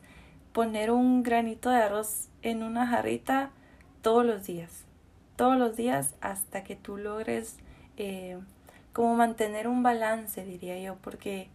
poner 0.52 0.90
un 0.90 1.22
granito 1.22 1.70
de 1.70 1.76
arroz 1.76 2.28
en 2.42 2.62
una 2.62 2.86
jarrita 2.86 3.50
todos 4.02 4.24
los 4.24 4.46
días, 4.46 4.84
todos 5.36 5.58
los 5.58 5.76
días 5.76 6.14
hasta 6.20 6.64
que 6.64 6.76
tú 6.76 6.96
logres 6.96 7.58
eh, 7.96 8.38
como 8.92 9.14
mantener 9.14 9.68
un 9.68 9.82
balance, 9.82 10.44
diría 10.44 10.78
yo, 10.80 10.96
porque 10.96 11.48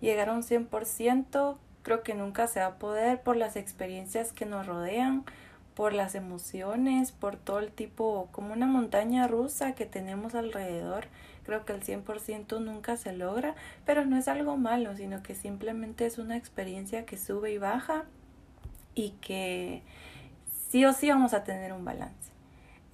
llegar 0.00 0.28
a 0.28 0.32
un 0.32 0.42
100% 0.42 1.56
creo 1.82 2.02
que 2.02 2.14
nunca 2.14 2.46
se 2.48 2.60
va 2.60 2.66
a 2.66 2.78
poder 2.78 3.22
por 3.22 3.36
las 3.36 3.56
experiencias 3.56 4.32
que 4.32 4.46
nos 4.46 4.66
rodean, 4.66 5.24
por 5.78 5.92
las 5.92 6.16
emociones, 6.16 7.12
por 7.12 7.36
todo 7.36 7.60
el 7.60 7.70
tipo, 7.70 8.28
como 8.32 8.52
una 8.52 8.66
montaña 8.66 9.28
rusa 9.28 9.76
que 9.76 9.86
tenemos 9.86 10.34
alrededor. 10.34 11.06
Creo 11.44 11.64
que 11.64 11.72
el 11.72 11.84
100% 11.84 12.60
nunca 12.60 12.96
se 12.96 13.12
logra, 13.12 13.54
pero 13.86 14.04
no 14.04 14.16
es 14.16 14.26
algo 14.26 14.56
malo, 14.56 14.96
sino 14.96 15.22
que 15.22 15.36
simplemente 15.36 16.04
es 16.04 16.18
una 16.18 16.36
experiencia 16.36 17.06
que 17.06 17.16
sube 17.16 17.52
y 17.52 17.58
baja 17.58 18.06
y 18.96 19.10
que 19.20 19.84
sí 20.68 20.84
o 20.84 20.92
sí 20.92 21.10
vamos 21.10 21.32
a 21.32 21.44
tener 21.44 21.72
un 21.72 21.84
balance. 21.84 22.32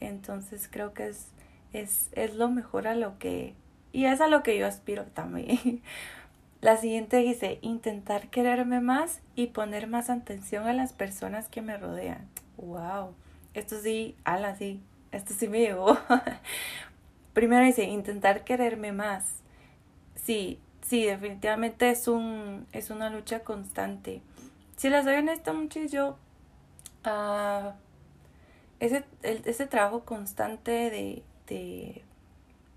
Entonces 0.01 0.69
creo 0.71 0.93
que 0.93 1.09
es, 1.09 1.29
es, 1.73 2.11
es 2.13 2.35
lo 2.35 2.51
mejor 2.51 2.87
a 2.87 2.95
lo 2.95 3.19
que, 3.19 3.55
y 3.93 4.05
es 4.05 4.21
a 4.21 4.29
lo 4.29 4.43
que 4.43 4.59
yo 4.59 4.67
aspiro 4.67 5.05
también. 5.05 5.81
La 6.61 6.77
siguiente 6.77 7.17
dice, 7.17 7.61
intentar 7.63 8.29
quererme 8.29 8.83
más 8.83 9.23
y 9.35 9.47
poner 9.47 9.87
más 9.87 10.11
atención 10.11 10.67
a 10.67 10.75
las 10.75 10.93
personas 10.93 11.49
que 11.49 11.63
me 11.63 11.79
rodean. 11.79 12.29
Wow, 12.57 13.15
esto 13.55 13.81
sí, 13.81 14.17
ala, 14.25 14.57
sí, 14.57 14.81
esto 15.13 15.35
sí 15.35 15.49
me 15.49 15.61
llegó. 15.61 15.99
Primero 17.35 17.65
dice, 17.65 17.85
intentar 17.85 18.45
quererme 18.45 18.93
más. 18.93 19.25
Sí, 20.17 20.61
sí, 20.83 21.05
definitivamente 21.05 21.91
es, 21.91 22.09
un, 22.09 22.67
es 22.73 22.91
una 22.91 23.11
lucha 23.11 23.41
constante 23.41 24.23
si 24.77 24.91
les 24.91 25.05
doy 25.05 25.17
honesta, 25.17 25.53
muchis, 25.53 25.93
yo. 25.93 26.17
Uh, 27.07 27.73
ese, 28.81 29.05
ese 29.23 29.67
trabajo 29.67 30.05
constante 30.05 30.71
de, 30.71 31.23
de, 31.47 32.03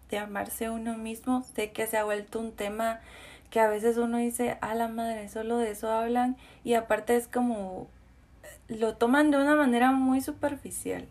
de 0.09 0.17
amarse 0.17 0.69
uno 0.69 0.97
mismo, 0.97 1.43
sé 1.55 1.71
que 1.71 1.87
se 1.87 1.97
ha 1.97 2.03
vuelto 2.03 2.39
un 2.39 2.51
tema 2.51 3.01
que 3.49 3.59
a 3.59 3.67
veces 3.67 3.97
uno 3.97 4.17
dice, 4.17 4.57
a 4.61 4.75
la 4.75 4.87
madre, 4.87 5.29
solo 5.29 5.57
de 5.57 5.71
eso 5.71 5.89
hablan, 5.91 6.37
y 6.63 6.73
aparte 6.75 7.15
es 7.15 7.27
como 7.27 7.87
lo 8.67 8.95
toman 8.95 9.31
de 9.31 9.37
una 9.37 9.55
manera 9.55 9.91
muy 9.91 10.21
superficial. 10.21 11.07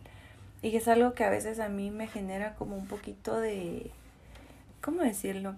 Y 0.63 0.75
es 0.77 0.89
algo 0.89 1.15
que 1.15 1.25
a 1.25 1.31
veces 1.31 1.61
a 1.61 1.69
mí 1.69 1.91
me 1.91 2.09
genera 2.09 2.55
como 2.55 2.77
un 2.77 2.87
poquito 2.87 3.39
de, 3.39 3.91
¿cómo 4.81 5.03
decirlo? 5.03 5.55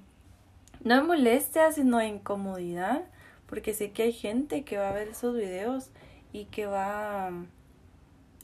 No 0.84 0.96
de 0.96 1.02
molestia, 1.02 1.72
sino 1.72 1.98
de 1.98 2.06
incomodidad 2.06 3.04
porque 3.48 3.74
sé 3.74 3.90
que 3.92 4.04
hay 4.04 4.12
gente 4.12 4.62
que 4.62 4.78
va 4.78 4.90
a 4.90 4.92
ver 4.92 5.08
esos 5.08 5.34
videos 5.34 5.90
y 6.32 6.44
que 6.46 6.66
va 6.66 7.30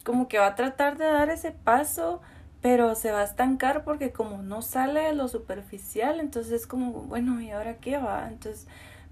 como 0.03 0.29
que 0.29 0.39
va 0.39 0.49
a 0.49 0.55
tratar 0.55 0.99
de 0.99 1.07
dar 1.07 1.31
ese 1.31 1.53
paso, 1.53 2.21
pero 2.61 2.95
se 2.95 3.11
va 3.11 3.21
a 3.21 3.25
estancar 3.25 3.85
porque 3.85 4.13
como 4.13 4.43
no 4.43 4.61
sale 4.61 5.01
de 5.01 5.15
lo 5.15 5.29
superficial, 5.29 6.21
entonces 6.21 6.53
es 6.53 6.67
como, 6.67 6.91
bueno, 6.93 7.41
¿y 7.41 7.51
ahora 7.51 7.77
qué 7.79 7.97
va? 7.97 8.29
Entonces 8.29 8.67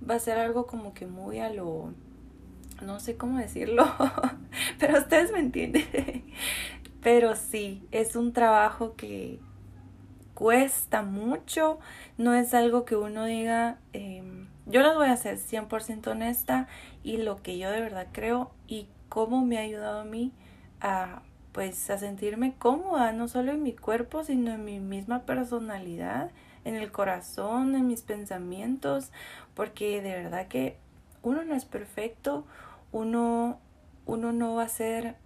va 0.09 0.17
a 0.17 0.19
ser 0.19 0.39
algo 0.39 0.67
como 0.67 0.93
que 0.93 1.07
muy 1.07 1.41
a 1.41 1.51
lo 1.51 1.93
no 2.83 3.01
sé 3.01 3.17
cómo 3.17 3.39
decirlo, 3.39 3.85
pero 4.79 4.99
ustedes 4.99 5.33
me 5.33 5.39
entienden. 5.39 5.85
pero 7.03 7.35
sí, 7.37 7.87
es 7.91 8.17
un 8.17 8.33
trabajo 8.33 8.95
que 8.97 9.41
cuesta 10.35 11.03
mucho, 11.03 11.79
no 12.19 12.35
es 12.35 12.55
algo 12.55 12.85
que 12.85 12.97
uno 12.97 13.25
diga, 13.25 13.79
em, 13.93 14.49
yo 14.67 14.83
les 14.83 14.95
voy 14.95 15.09
a 15.09 15.17
ser 15.17 15.39
100% 15.39 16.11
honesta 16.11 16.69
y 17.03 17.19
lo 17.19 17.43
que 17.43 17.59
yo 17.59 17.71
de 17.71 17.81
verdad 17.81 18.09
creo 18.13 18.51
y 18.67 18.89
cómo 19.09 19.45
me 19.45 19.59
ha 19.59 19.63
ayudado 19.63 20.01
a 20.01 20.05
mí 20.05 20.33
a 20.81 21.23
pues 21.53 21.91
a 21.91 21.99
sentirme 21.99 22.55
cómoda, 22.59 23.13
no 23.13 23.29
solo 23.29 23.53
en 23.53 23.63
mi 23.63 23.75
cuerpo, 23.75 24.25
sino 24.25 24.53
en 24.53 24.65
mi 24.65 24.81
misma 24.81 25.21
personalidad, 25.21 26.31
en 26.65 26.77
el 26.77 26.91
corazón, 26.91 27.75
en 27.75 27.87
mis 27.87 28.03
pensamientos, 28.03 29.11
porque 29.55 30.01
de 30.01 30.15
verdad 30.15 30.49
que 30.49 30.79
uno 31.23 31.45
no 31.45 31.55
es 31.55 31.67
perfecto, 31.67 32.47
uno, 32.93 33.59
uno 34.07 34.33
no 34.33 34.55
va 34.55 34.65
a 34.65 34.69
ser, 34.69 35.17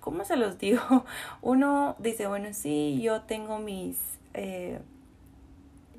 ¿cómo 0.00 0.24
se 0.24 0.36
los 0.36 0.58
digo? 0.58 0.80
Uno 1.42 1.96
dice, 1.98 2.26
bueno, 2.26 2.48
sí, 2.52 3.00
yo 3.02 3.22
tengo 3.22 3.58
mis, 3.58 3.98
eh, 4.34 4.80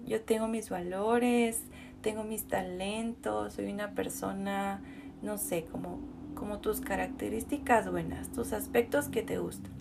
yo 0.06 0.22
tengo 0.22 0.48
mis 0.48 0.70
valores, 0.70 1.64
tengo 2.02 2.24
mis 2.24 2.48
talentos, 2.48 3.54
soy 3.54 3.72
una 3.72 3.92
persona, 3.92 4.82
no 5.22 5.38
sé, 5.38 5.66
como, 5.66 6.00
como 6.36 6.60
tus 6.60 6.82
características 6.82 7.90
buenas, 7.90 8.32
tus 8.32 8.54
aspectos 8.54 9.08
que 9.08 9.22
te 9.22 9.38
gustan. 9.38 9.72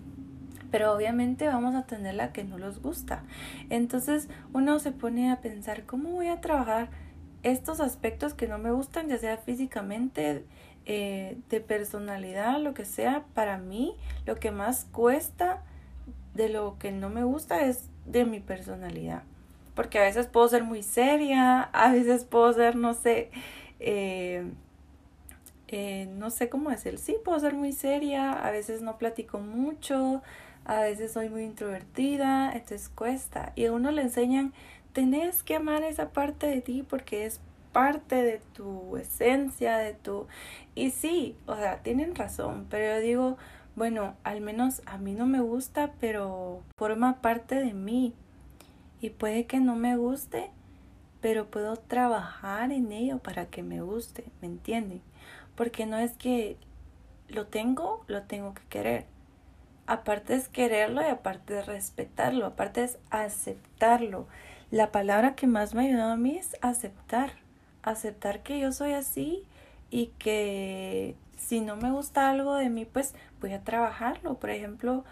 Pero 0.69 0.93
obviamente 0.93 1.47
vamos 1.47 1.75
a 1.75 1.85
tener 1.85 2.15
la 2.15 2.31
que 2.31 2.45
no 2.45 2.57
los 2.57 2.81
gusta. 2.81 3.23
Entonces 3.69 4.29
uno 4.53 4.79
se 4.79 4.91
pone 4.91 5.29
a 5.29 5.41
pensar, 5.41 5.85
¿cómo 5.85 6.11
voy 6.11 6.27
a 6.27 6.39
trabajar 6.39 6.89
estos 7.43 7.79
aspectos 7.79 8.33
que 8.33 8.47
no 8.47 8.57
me 8.57 8.71
gustan, 8.71 9.09
ya 9.09 9.17
sea 9.17 9.37
físicamente, 9.37 10.45
eh, 10.85 11.37
de 11.49 11.61
personalidad, 11.61 12.59
lo 12.59 12.73
que 12.73 12.85
sea, 12.85 13.25
para 13.33 13.57
mí 13.57 13.95
lo 14.25 14.35
que 14.35 14.51
más 14.51 14.85
cuesta 14.91 15.63
de 16.33 16.49
lo 16.49 16.77
que 16.79 16.91
no 16.91 17.09
me 17.09 17.23
gusta 17.23 17.65
es 17.65 17.89
de 18.05 18.25
mi 18.25 18.39
personalidad. 18.39 19.23
Porque 19.75 19.99
a 19.99 20.03
veces 20.03 20.27
puedo 20.27 20.47
ser 20.47 20.63
muy 20.63 20.83
seria, 20.83 21.61
a 21.61 21.91
veces 21.91 22.25
puedo 22.25 22.51
ser, 22.53 22.75
no 22.75 22.93
sé, 22.93 23.31
eh, 23.79 24.45
eh, 25.67 26.07
no 26.17 26.29
sé 26.29 26.49
cómo 26.49 26.69
decir, 26.69 26.97
sí, 26.97 27.15
puedo 27.23 27.39
ser 27.39 27.53
muy 27.53 27.71
seria, 27.71 28.33
a 28.33 28.51
veces 28.51 28.81
no 28.81 28.97
platico 28.97 29.39
mucho, 29.39 30.21
a 30.65 30.81
veces 30.81 31.13
soy 31.13 31.29
muy 31.29 31.43
introvertida, 31.43 32.51
entonces 32.51 32.89
cuesta. 32.89 33.53
Y 33.55 33.65
a 33.65 33.71
uno 33.71 33.91
le 33.91 34.01
enseñan 34.01 34.53
tenés 34.93 35.43
que 35.43 35.55
amar 35.55 35.83
esa 35.83 36.09
parte 36.09 36.47
de 36.47 36.61
ti 36.61 36.83
porque 36.87 37.25
es 37.25 37.39
parte 37.71 38.15
de 38.23 38.41
tu 38.53 38.97
esencia, 38.97 39.77
de 39.77 39.93
tu... 39.93 40.27
Y 40.75 40.91
sí, 40.91 41.37
o 41.45 41.55
sea, 41.55 41.81
tienen 41.83 42.15
razón, 42.15 42.67
pero 42.69 42.95
yo 42.95 43.01
digo, 43.01 43.37
bueno, 43.75 44.15
al 44.23 44.41
menos 44.41 44.81
a 44.85 44.97
mí 44.97 45.13
no 45.13 45.25
me 45.25 45.41
gusta, 45.41 45.91
pero 45.99 46.63
forma 46.77 47.21
parte 47.21 47.55
de 47.55 47.73
mí. 47.73 48.13
Y 48.99 49.09
puede 49.09 49.45
que 49.45 49.59
no 49.59 49.75
me 49.75 49.97
guste, 49.97 50.51
pero 51.21 51.49
puedo 51.49 51.75
trabajar 51.75 52.71
en 52.71 52.91
ello 52.91 53.19
para 53.19 53.47
que 53.47 53.63
me 53.63 53.81
guste, 53.81 54.25
¿me 54.41 54.47
entienden? 54.47 55.01
Porque 55.55 55.85
no 55.85 55.97
es 55.97 56.13
que 56.13 56.57
lo 57.27 57.47
tengo, 57.47 58.03
lo 58.07 58.23
tengo 58.23 58.53
que 58.53 58.63
querer. 58.69 59.05
Aparte 59.87 60.35
es 60.35 60.47
quererlo 60.47 61.01
y 61.01 61.05
aparte 61.05 61.59
es 61.59 61.65
respetarlo, 61.65 62.45
aparte 62.45 62.83
es 62.83 62.99
aceptarlo 63.09 64.27
la 64.71 64.93
palabra 64.93 65.35
que 65.35 65.47
más 65.47 65.75
me 65.75 65.81
ha 65.81 65.85
ayudado 65.89 66.13
a 66.13 66.15
mí 66.15 66.37
es 66.37 66.55
aceptar. 66.61 67.33
Aceptar 67.83 68.43
que 68.43 68.59
yo 68.59 68.71
soy 68.71 68.93
así 68.93 69.43
y 69.89 70.07
que 70.19 71.15
si 71.37 71.59
no 71.61 71.75
me 71.75 71.91
gusta 71.91 72.29
algo 72.29 72.55
de 72.55 72.69
mí, 72.69 72.85
pues 72.85 73.13
voy 73.39 73.53
a 73.53 73.63
trabajarlo. 73.63 74.35
Por 74.35 74.49
ejemplo, 74.49 75.03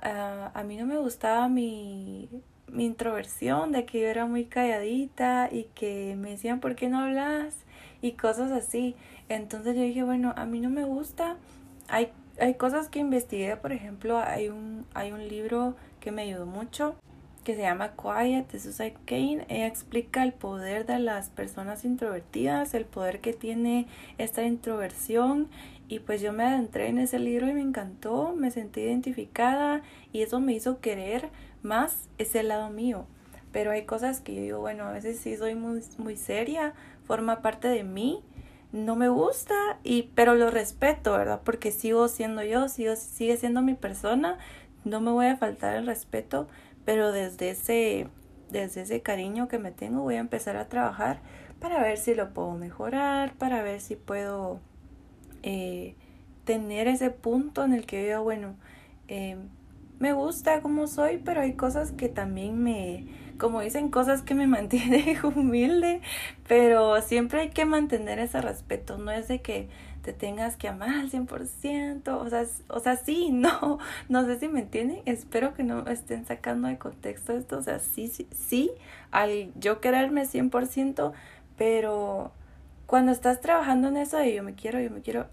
a 0.00 0.62
mí 0.64 0.76
no 0.76 0.86
me 0.86 0.98
gustaba 0.98 1.48
mi, 1.48 2.28
mi 2.70 2.84
introversión, 2.84 3.72
de 3.72 3.84
que 3.84 4.00
yo 4.00 4.08
era 4.08 4.26
muy 4.26 4.44
calladita 4.44 5.48
y 5.50 5.64
que 5.74 6.16
me 6.16 6.30
decían, 6.30 6.60
¿por 6.60 6.76
qué 6.76 6.88
no 6.88 7.00
hablas? 7.00 7.56
Y 8.02 8.12
cosas 8.12 8.52
así. 8.52 8.94
Entonces 9.28 9.76
yo 9.76 9.82
dije, 9.82 10.02
bueno, 10.02 10.34
a 10.36 10.44
mí 10.44 10.60
no 10.60 10.70
me 10.70 10.84
gusta. 10.84 11.36
Hay, 11.88 12.12
hay 12.40 12.54
cosas 12.54 12.88
que 12.88 12.98
investigué, 12.98 13.56
por 13.56 13.72
ejemplo, 13.72 14.18
hay 14.18 14.48
un, 14.48 14.86
hay 14.94 15.12
un 15.12 15.26
libro 15.26 15.74
que 16.00 16.12
me 16.12 16.22
ayudó 16.22 16.46
mucho 16.46 16.96
que 17.48 17.54
se 17.54 17.62
llama 17.62 17.92
Quiet 17.96 18.52
de 18.52 18.60
Susan 18.60 18.92
Kane. 19.06 19.46
Ella 19.48 19.66
explica 19.66 20.22
el 20.22 20.34
poder 20.34 20.84
de 20.84 20.98
las 20.98 21.30
personas 21.30 21.82
introvertidas, 21.86 22.74
el 22.74 22.84
poder 22.84 23.20
que 23.20 23.32
tiene 23.32 23.86
esta 24.18 24.42
introversión. 24.42 25.48
Y 25.88 26.00
pues 26.00 26.20
yo 26.20 26.34
me 26.34 26.44
adentré 26.44 26.88
en 26.88 26.98
ese 26.98 27.18
libro 27.18 27.48
y 27.48 27.54
me 27.54 27.62
encantó, 27.62 28.34
me 28.36 28.50
sentí 28.50 28.82
identificada 28.82 29.80
y 30.12 30.20
eso 30.20 30.40
me 30.40 30.52
hizo 30.52 30.80
querer 30.80 31.30
más 31.62 32.10
ese 32.18 32.42
lado 32.42 32.68
mío. 32.68 33.06
Pero 33.50 33.70
hay 33.70 33.86
cosas 33.86 34.20
que 34.20 34.34
yo 34.34 34.42
digo, 34.42 34.60
bueno, 34.60 34.84
a 34.84 34.92
veces 34.92 35.18
sí 35.18 35.34
soy 35.34 35.54
muy, 35.54 35.80
muy 35.96 36.18
seria, 36.18 36.74
forma 37.06 37.40
parte 37.40 37.68
de 37.68 37.82
mí, 37.82 38.22
no 38.72 38.94
me 38.94 39.08
gusta, 39.08 39.54
y, 39.84 40.10
pero 40.14 40.34
lo 40.34 40.50
respeto, 40.50 41.12
¿verdad? 41.12 41.40
Porque 41.42 41.70
sigo 41.70 42.08
siendo 42.08 42.42
yo, 42.42 42.68
sigo, 42.68 42.94
sigue 42.94 43.38
siendo 43.38 43.62
mi 43.62 43.72
persona, 43.72 44.36
no 44.84 45.00
me 45.00 45.10
voy 45.10 45.26
a 45.26 45.38
faltar 45.38 45.76
el 45.76 45.86
respeto, 45.86 46.46
pero 46.88 47.12
desde 47.12 47.50
ese, 47.50 48.08
desde 48.48 48.80
ese 48.80 49.02
cariño 49.02 49.46
que 49.46 49.58
me 49.58 49.72
tengo 49.72 50.00
voy 50.00 50.14
a 50.14 50.20
empezar 50.20 50.56
a 50.56 50.70
trabajar 50.70 51.20
para 51.60 51.82
ver 51.82 51.98
si 51.98 52.14
lo 52.14 52.32
puedo 52.32 52.52
mejorar, 52.52 53.34
para 53.34 53.62
ver 53.62 53.82
si 53.82 53.94
puedo 53.94 54.58
eh, 55.42 55.96
tener 56.46 56.88
ese 56.88 57.10
punto 57.10 57.62
en 57.62 57.74
el 57.74 57.84
que 57.84 58.08
yo, 58.08 58.22
bueno, 58.22 58.54
eh, 59.06 59.36
me 59.98 60.14
gusta 60.14 60.62
como 60.62 60.86
soy, 60.86 61.18
pero 61.18 61.42
hay 61.42 61.56
cosas 61.56 61.92
que 61.92 62.08
también 62.08 62.62
me, 62.62 63.04
como 63.36 63.60
dicen, 63.60 63.90
cosas 63.90 64.22
que 64.22 64.34
me 64.34 64.46
mantienen 64.56 65.18
humilde, 65.22 66.00
pero 66.48 67.02
siempre 67.02 67.42
hay 67.42 67.50
que 67.50 67.66
mantener 67.66 68.18
ese 68.18 68.40
respeto, 68.40 68.96
no 68.96 69.10
es 69.10 69.28
de 69.28 69.42
que 69.42 69.68
te 70.08 70.14
tengas 70.14 70.56
que 70.56 70.68
amar 70.68 70.88
al 70.88 71.10
100%, 71.10 72.08
o 72.08 72.30
sea, 72.30 72.46
o 72.68 72.80
sea, 72.80 72.96
sí, 72.96 73.30
no, 73.30 73.78
no 74.08 74.24
sé 74.24 74.40
si 74.40 74.48
me 74.48 74.60
entienden, 74.60 75.02
espero 75.04 75.52
que 75.52 75.64
no 75.64 75.86
estén 75.86 76.24
sacando 76.24 76.68
de 76.68 76.78
contexto 76.78 77.34
esto, 77.34 77.58
o 77.58 77.62
sea, 77.62 77.78
sí, 77.78 78.08
sí, 78.08 78.26
sí, 78.32 78.70
al 79.10 79.52
yo 79.60 79.82
quererme 79.82 80.22
100%, 80.22 81.12
pero 81.58 82.32
cuando 82.86 83.12
estás 83.12 83.42
trabajando 83.42 83.88
en 83.88 83.98
eso 83.98 84.16
de 84.16 84.34
yo 84.34 84.42
me 84.42 84.54
quiero, 84.54 84.80
yo 84.80 84.90
me 84.90 85.02
quiero, 85.02 85.26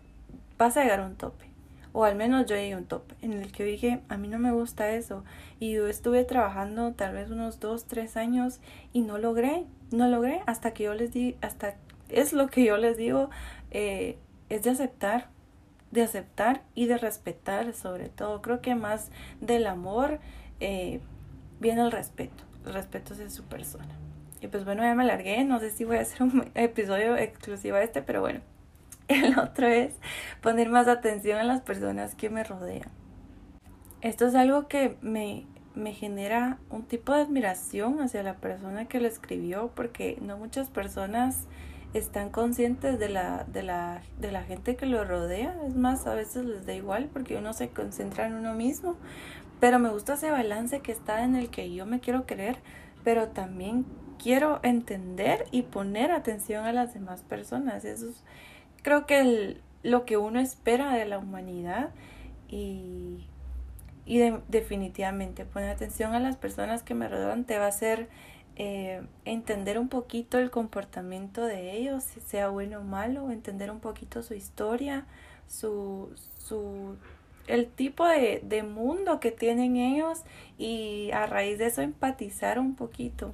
vas 0.58 0.76
a 0.76 0.84
llegar 0.84 1.00
a 1.00 1.06
un 1.06 1.16
tope, 1.16 1.46
o 1.94 2.04
al 2.04 2.18
menos 2.18 2.46
yo 2.46 2.58
llegué 2.58 2.74
a 2.74 2.78
un 2.78 2.86
tope, 2.86 3.16
en 3.22 3.32
el 3.32 3.54
que 3.54 3.64
dije, 3.64 4.02
a 4.10 4.18
mí 4.18 4.28
no 4.28 4.40
me 4.40 4.52
gusta 4.52 4.92
eso, 4.92 5.24
y 5.62 5.72
yo 5.72 5.88
estuve 5.88 6.26
trabajando 6.26 6.92
tal 6.92 7.14
vez 7.14 7.30
unos 7.30 7.62
dos, 7.62 7.86
tres 7.86 8.18
años 8.18 8.60
y 8.92 9.04
no 9.04 9.20
logré, 9.20 9.64
no 9.92 10.10
logré, 10.10 10.42
hasta 10.48 10.74
que 10.74 10.84
yo 10.84 10.94
les 10.96 11.14
di, 11.14 11.38
hasta 11.40 11.76
es 12.10 12.34
lo 12.34 12.48
que 12.48 12.66
yo 12.66 12.78
les 12.78 12.98
digo, 12.98 13.30
eh, 13.72 14.18
es 14.50 14.64
de 14.64 14.72
aceptar, 14.72 15.30
de 15.92 16.04
aceptar 16.04 16.62
y 16.74 16.88
de 16.88 16.98
respetar 16.98 17.74
sobre 17.74 18.10
todo. 18.10 18.42
Creo 18.42 18.62
que 18.62 18.76
más 18.76 19.12
del 19.42 19.68
amor 19.68 20.20
eh, 20.60 21.00
viene 21.60 21.82
el 21.82 21.92
respeto. 21.92 22.44
El 22.66 22.74
respeto 22.74 23.14
es 23.14 23.34
su 23.34 23.44
persona. 23.44 23.96
Y 24.42 24.48
pues 24.48 24.66
bueno, 24.66 24.84
ya 24.84 24.96
me 24.96 25.06
largué. 25.06 25.44
No 25.44 25.60
sé 25.60 25.72
si 25.72 25.86
voy 25.86 25.98
a 25.98 26.02
hacer 26.02 26.24
un 26.24 26.52
episodio 26.56 27.16
exclusivo 27.16 27.78
a 27.78 27.84
este, 27.84 28.02
pero 28.02 28.22
bueno. 28.22 28.42
El 29.08 29.38
otro 29.38 29.68
es 29.68 29.94
poner 30.42 30.70
más 30.70 30.88
atención 30.88 31.40
a 31.40 31.44
las 31.44 31.62
personas 31.62 32.16
que 32.16 32.30
me 32.30 32.44
rodean. 32.44 32.90
Esto 34.02 34.28
es 34.28 34.36
algo 34.36 34.68
que 34.68 34.98
me, 35.02 35.46
me 35.74 35.94
genera 35.94 36.58
un 36.70 36.84
tipo 36.84 37.14
de 37.14 37.22
admiración 37.22 38.02
hacia 38.02 38.24
la 38.24 38.36
persona 38.36 38.86
que 38.86 39.00
lo 39.00 39.08
escribió, 39.08 39.72
porque 39.76 40.18
no 40.22 40.38
muchas 40.38 40.70
personas 40.70 41.48
están 41.98 42.30
conscientes 42.30 43.00
de 43.00 43.10
la, 43.10 43.46
de 43.46 43.64
la, 43.64 44.02
de 44.20 44.32
la 44.32 44.44
gente 44.44 44.76
que 44.76 44.86
lo 44.86 45.06
rodea. 45.06 45.56
Es 45.66 45.76
más, 45.76 46.08
a 46.08 46.14
veces 46.14 46.46
les 46.46 46.66
da 46.66 46.74
igual 46.74 47.10
porque 47.12 47.38
uno 47.38 47.54
se 47.54 47.70
concentra 47.70 48.28
en 48.28 48.34
uno 48.34 48.54
mismo. 48.54 48.98
Pero 49.60 49.80
me 49.80 49.90
gusta 49.90 50.16
ese 50.16 50.32
balance 50.32 50.82
que 50.82 50.92
está 50.92 51.24
en 51.24 51.36
el 51.36 51.50
que 51.50 51.74
yo 51.74 51.86
me 51.86 52.02
quiero 52.02 52.26
querer, 52.26 52.58
pero 53.04 53.30
también 53.30 53.86
quiero 54.22 54.60
entender 54.64 55.46
y 55.52 55.64
poner 55.64 56.12
atención 56.12 56.66
a 56.66 56.74
las 56.74 56.94
demás 56.94 57.22
personas. 57.22 57.86
Eso 57.86 58.10
es, 58.10 58.24
creo 58.82 59.06
que 59.06 59.62
lo 59.84 60.06
que 60.06 60.18
uno 60.18 60.40
espera 60.40 60.94
de 60.94 61.06
la 61.06 61.18
humanidad 61.18 61.92
y, 62.50 63.26
y 64.06 64.20
definitivamente 64.50 65.46
poner 65.46 65.70
atención 65.70 66.14
a 66.14 66.20
las 66.20 66.36
personas 66.36 66.84
que 66.84 66.94
me 66.94 67.08
rodean 67.08 67.46
te 67.46 67.58
va 67.58 67.66
a 67.66 67.70
hacer 67.70 68.10
eh, 68.56 69.02
entender 69.26 69.78
un 69.78 69.90
poquito 69.90 70.38
el 70.38 70.50
comportamiento 70.52 71.44
de 71.46 71.74
ellos, 71.74 72.04
sea 72.26 72.50
bueno 72.50 72.80
o 72.80 72.84
malo, 72.84 73.32
entender 73.32 73.70
un 73.72 73.80
poquito 73.80 74.24
su 74.24 74.34
historia, 74.34 75.06
su, 75.48 76.10
su 76.38 76.96
el 77.48 77.68
tipo 77.68 78.08
de, 78.08 78.42
de 78.44 78.64
mundo 78.64 79.20
que 79.20 79.32
tienen 79.32 79.76
ellos 79.76 80.24
y 80.58 81.12
a 81.12 81.26
raíz 81.26 81.60
de 81.60 81.68
eso 81.68 81.82
empatizar 81.82 82.60
un 82.60 82.76
poquito. 82.76 83.34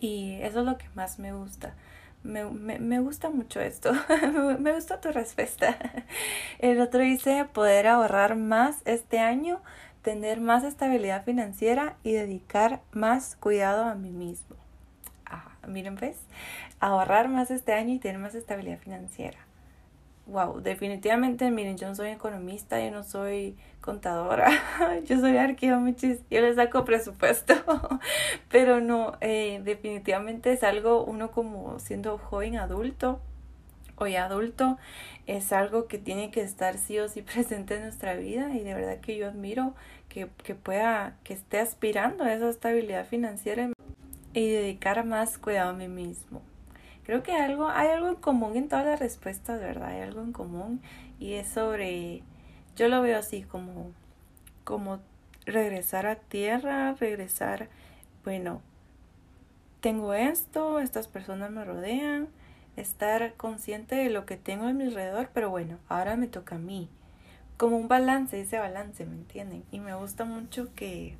Y 0.00 0.34
eso 0.42 0.60
es 0.60 0.66
lo 0.66 0.78
que 0.78 0.86
más 0.94 1.18
me 1.18 1.32
gusta. 1.32 1.74
Me, 2.22 2.44
me, 2.44 2.78
me 2.78 3.00
gusta 3.00 3.30
mucho 3.30 3.60
esto. 3.60 3.92
me 4.58 4.72
gusta 4.72 5.00
tu 5.00 5.12
respuesta. 5.12 5.76
El 6.58 6.80
otro 6.80 7.00
dice 7.00 7.44
poder 7.52 7.86
ahorrar 7.86 8.36
más 8.36 8.76
este 8.84 9.18
año 9.18 9.60
tener 10.02 10.40
más 10.40 10.64
estabilidad 10.64 11.24
financiera 11.24 11.96
y 12.02 12.12
dedicar 12.12 12.80
más 12.92 13.36
cuidado 13.36 13.84
a 13.84 13.94
mí 13.94 14.10
mismo. 14.10 14.56
Ah, 15.26 15.56
miren, 15.66 15.96
pues, 15.96 16.16
ahorrar 16.80 17.28
más 17.28 17.50
este 17.50 17.72
año 17.72 17.94
y 17.94 17.98
tener 17.98 18.18
más 18.18 18.34
estabilidad 18.34 18.78
financiera. 18.78 19.38
Wow, 20.26 20.60
definitivamente, 20.60 21.50
miren, 21.50 21.78
yo 21.78 21.88
no 21.88 21.94
soy 21.94 22.10
economista, 22.10 22.78
yo 22.84 22.90
no 22.90 23.02
soy 23.02 23.56
contadora, 23.80 24.50
yo 25.06 25.18
soy 25.20 25.38
arqueómetris, 25.38 26.20
yo 26.30 26.42
les 26.42 26.56
saco 26.56 26.84
presupuesto, 26.84 27.54
pero 28.50 28.80
no, 28.80 29.16
eh, 29.22 29.62
definitivamente 29.64 30.52
es 30.52 30.62
algo, 30.64 31.02
uno 31.02 31.30
como 31.30 31.78
siendo 31.78 32.18
joven 32.18 32.58
adulto, 32.58 33.20
hoy 33.98 34.16
adulto 34.16 34.78
es 35.26 35.52
algo 35.52 35.86
que 35.86 35.98
tiene 35.98 36.30
que 36.30 36.40
estar 36.40 36.78
sí 36.78 36.98
o 36.98 37.08
sí 37.08 37.22
presente 37.34 37.76
en 37.76 37.82
nuestra 37.82 38.14
vida 38.14 38.54
y 38.54 38.60
de 38.60 38.74
verdad 38.74 39.00
que 39.00 39.16
yo 39.16 39.28
admiro 39.28 39.74
que, 40.08 40.28
que 40.42 40.54
pueda, 40.54 41.16
que 41.24 41.34
esté 41.34 41.58
aspirando 41.58 42.24
a 42.24 42.32
esa 42.32 42.48
estabilidad 42.48 43.06
financiera 43.06 43.70
y 44.32 44.48
dedicar 44.50 45.04
más 45.04 45.38
cuidado 45.38 45.70
a 45.70 45.74
mí 45.74 45.88
mismo. 45.88 46.42
Creo 47.04 47.22
que 47.22 47.32
algo, 47.32 47.68
hay 47.68 47.88
algo 47.88 48.08
en 48.08 48.16
común 48.16 48.56
en 48.56 48.68
todas 48.68 48.84
las 48.84 49.00
respuestas, 49.00 49.60
¿verdad? 49.60 49.88
Hay 49.88 50.00
algo 50.02 50.20
en 50.20 50.32
común 50.32 50.82
y 51.18 51.34
es 51.34 51.48
sobre, 51.48 52.22
yo 52.76 52.88
lo 52.88 53.00
veo 53.00 53.18
así 53.18 53.42
como, 53.42 53.92
como 54.64 55.00
regresar 55.46 56.06
a 56.06 56.16
tierra, 56.16 56.94
regresar, 56.94 57.68
bueno, 58.24 58.60
tengo 59.80 60.12
esto, 60.12 60.80
estas 60.80 61.08
personas 61.08 61.50
me 61.50 61.64
rodean, 61.64 62.28
estar 62.80 63.34
consciente 63.34 63.96
de 63.96 64.10
lo 64.10 64.24
que 64.26 64.36
tengo 64.36 64.66
a 64.66 64.72
mi 64.72 64.84
alrededor, 64.84 65.30
pero 65.32 65.50
bueno, 65.50 65.78
ahora 65.88 66.16
me 66.16 66.26
toca 66.26 66.56
a 66.56 66.58
mí. 66.58 66.88
Como 67.56 67.76
un 67.76 67.88
balance, 67.88 68.40
ese 68.40 68.58
balance, 68.58 69.04
¿me 69.04 69.16
entienden? 69.16 69.64
Y 69.72 69.80
me 69.80 69.94
gusta 69.94 70.24
mucho 70.24 70.72
que, 70.74 71.16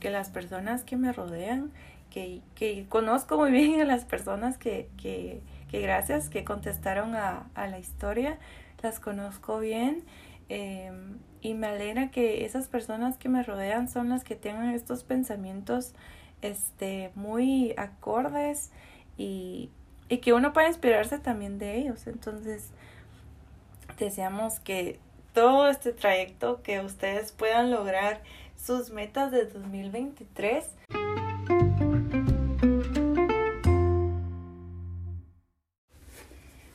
que 0.00 0.10
las 0.10 0.30
personas 0.30 0.82
que 0.82 0.96
me 0.96 1.12
rodean, 1.12 1.72
que, 2.10 2.40
que 2.54 2.86
conozco 2.88 3.36
muy 3.36 3.50
bien 3.50 3.80
a 3.80 3.84
las 3.84 4.04
personas 4.04 4.56
que, 4.56 4.88
que, 4.96 5.42
gracias 5.70 6.28
que 6.28 6.44
contestaron 6.44 7.16
a, 7.16 7.50
a, 7.54 7.66
la 7.66 7.78
historia, 7.78 8.38
las 8.82 9.00
conozco 9.00 9.58
bien. 9.58 10.04
Em, 10.48 11.18
y 11.40 11.54
me 11.54 11.66
alegra 11.66 12.10
que 12.10 12.44
esas 12.44 12.68
personas 12.68 13.18
que 13.18 13.28
me 13.28 13.42
rodean 13.42 13.88
son 13.88 14.08
las 14.08 14.24
que 14.24 14.36
tengan 14.36 14.70
estos 14.70 15.04
pensamientos 15.04 15.94
este, 16.42 17.10
muy 17.14 17.74
acordes 17.76 18.70
y, 19.16 19.70
y 20.08 20.18
que 20.18 20.32
uno 20.32 20.52
pueda 20.52 20.68
inspirarse 20.68 21.18
también 21.18 21.58
de 21.58 21.76
ellos. 21.76 22.06
Entonces, 22.06 22.70
deseamos 23.98 24.60
que 24.60 24.98
todo 25.32 25.68
este 25.68 25.92
trayecto, 25.92 26.62
que 26.62 26.80
ustedes 26.80 27.32
puedan 27.32 27.70
lograr 27.70 28.22
sus 28.56 28.90
metas 28.90 29.30
de 29.32 29.46
2023. 29.46 30.64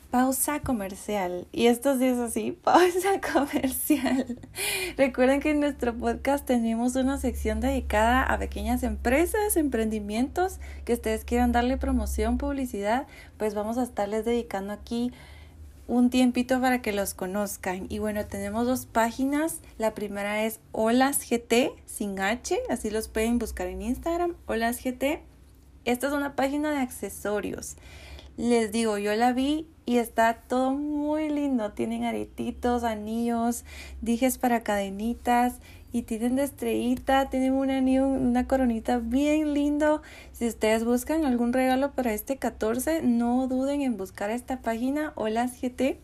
Pausa 0.10 0.62
comercial. 0.62 1.48
Y 1.52 1.68
estos 1.68 2.00
días 2.00 2.18
así, 2.18 2.52
pausa 2.64 3.22
comercial. 3.22 4.40
Recuerden 4.98 5.40
que 5.40 5.52
en 5.52 5.60
nuestro 5.60 5.96
podcast 5.96 6.48
tenemos 6.48 6.96
una 6.96 7.20
sección 7.20 7.60
dedicada 7.60 8.24
a 8.24 8.40
pequeñas 8.40 8.82
empresas, 8.82 9.56
emprendimientos 9.56 10.60
que 10.84 10.94
ustedes 10.94 11.26
quieran 11.26 11.52
darle 11.52 11.78
promoción, 11.78 12.40
publicidad, 12.40 13.06
pues 13.38 13.54
vamos 13.54 13.78
a 13.78 13.84
estarles 13.84 14.26
dedicando 14.26 14.74
aquí 14.74 15.14
un 15.86 16.10
tiempito 16.10 16.60
para 16.60 16.82
que 16.82 16.92
los 16.92 17.14
conozcan. 17.14 17.86
Y 17.90 18.00
bueno, 18.00 18.26
tenemos 18.26 18.66
dos 18.66 18.88
páginas. 18.88 19.60
La 19.78 19.94
primera 19.94 20.44
es 20.44 20.60
Olas 20.72 21.20
GT 21.30 21.72
sin 21.86 22.20
H, 22.20 22.58
así 22.70 22.90
los 22.90 23.10
pueden 23.10 23.38
buscar 23.38 23.68
en 23.68 23.84
Instagram, 23.84 24.36
Olas 24.48 24.84
GT. 24.84 25.22
Esta 25.86 26.08
es 26.08 26.14
una 26.14 26.36
página 26.36 26.72
de 26.72 26.80
accesorios. 26.80 27.78
Les 28.38 28.72
digo, 28.72 28.98
yo 28.98 29.14
la 29.16 29.34
vi 29.34 29.68
y 29.90 29.98
está 29.98 30.36
todo 30.36 30.70
muy 30.70 31.30
lindo. 31.30 31.72
Tienen 31.72 32.04
aretitos, 32.04 32.84
anillos, 32.84 33.66
dijes 34.02 34.38
para 34.38 34.62
cadenitas 34.62 35.56
y 35.92 36.04
tienen 36.04 36.36
de 36.36 36.44
estrellita, 36.44 37.32
tienen 37.32 37.54
un 37.54 37.72
anillo, 37.72 38.08
una 38.08 38.46
coronita 38.46 39.00
bien 39.00 39.56
lindo. 39.56 40.04
Si 40.32 40.48
ustedes 40.48 40.86
buscan 40.86 41.26
algún 41.26 41.54
regalo 41.54 41.94
para 41.94 42.14
este 42.14 42.38
14, 42.38 43.02
no 43.02 43.48
duden 43.48 43.82
en 43.82 43.98
buscar 43.98 44.30
esta 44.30 44.62
página 44.62 45.12
Hola 45.16 45.48
GT 45.48 45.98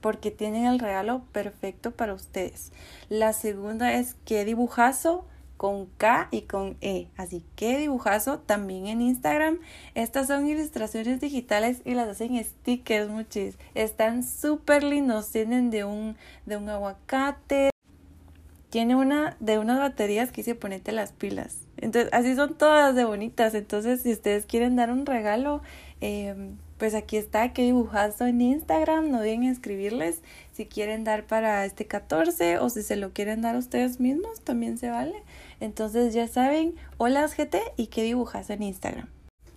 porque 0.00 0.30
tienen 0.30 0.66
el 0.66 0.78
regalo 0.78 1.22
perfecto 1.32 1.90
para 1.90 2.14
ustedes. 2.14 2.70
La 3.08 3.32
segunda 3.32 3.92
es 3.94 4.14
qué 4.24 4.44
dibujazo 4.44 5.24
con 5.62 5.86
K 5.96 6.26
y 6.32 6.42
con 6.42 6.76
E. 6.80 7.06
Así 7.16 7.44
que 7.54 7.78
dibujazo 7.78 8.40
también 8.40 8.88
en 8.88 9.00
Instagram. 9.00 9.60
Estas 9.94 10.26
son 10.26 10.48
ilustraciones 10.48 11.20
digitales 11.20 11.82
y 11.84 11.94
las 11.94 12.08
hacen 12.08 12.42
stickers 12.42 13.08
muchis. 13.08 13.56
Están 13.76 14.24
súper 14.24 14.82
lindos. 14.82 15.30
Tienen 15.30 15.70
de 15.70 15.84
un, 15.84 16.16
de 16.46 16.56
un 16.56 16.68
aguacate. 16.68 17.70
Tiene 18.70 18.96
una 18.96 19.36
de 19.38 19.60
unas 19.60 19.78
baterías 19.78 20.32
que 20.32 20.38
dice 20.38 20.56
ponete 20.56 20.90
las 20.90 21.12
pilas. 21.12 21.58
Entonces, 21.76 22.12
así 22.12 22.34
son 22.34 22.54
todas 22.54 22.96
de 22.96 23.04
bonitas. 23.04 23.54
Entonces, 23.54 24.02
si 24.02 24.10
ustedes 24.10 24.46
quieren 24.46 24.74
dar 24.74 24.90
un 24.90 25.06
regalo, 25.06 25.62
eh, 26.00 26.34
pues 26.76 26.96
aquí 26.96 27.18
está, 27.18 27.52
que 27.52 27.62
dibujazo 27.62 28.26
en 28.26 28.40
Instagram, 28.40 29.12
no 29.12 29.20
deben 29.20 29.44
escribirles 29.44 30.22
si 30.50 30.66
quieren 30.66 31.04
dar 31.04 31.24
para 31.24 31.64
este 31.64 31.86
14 31.86 32.58
o 32.58 32.68
si 32.68 32.82
se 32.82 32.96
lo 32.96 33.12
quieren 33.12 33.42
dar 33.42 33.56
ustedes 33.56 34.00
mismos, 34.00 34.40
también 34.40 34.76
se 34.76 34.90
vale. 34.90 35.22
Entonces 35.62 36.12
ya 36.12 36.26
saben, 36.26 36.74
hola 36.98 37.24
GT 37.28 37.56
y 37.76 37.86
qué 37.86 38.02
dibujas 38.02 38.50
en 38.50 38.64
Instagram. 38.64 39.08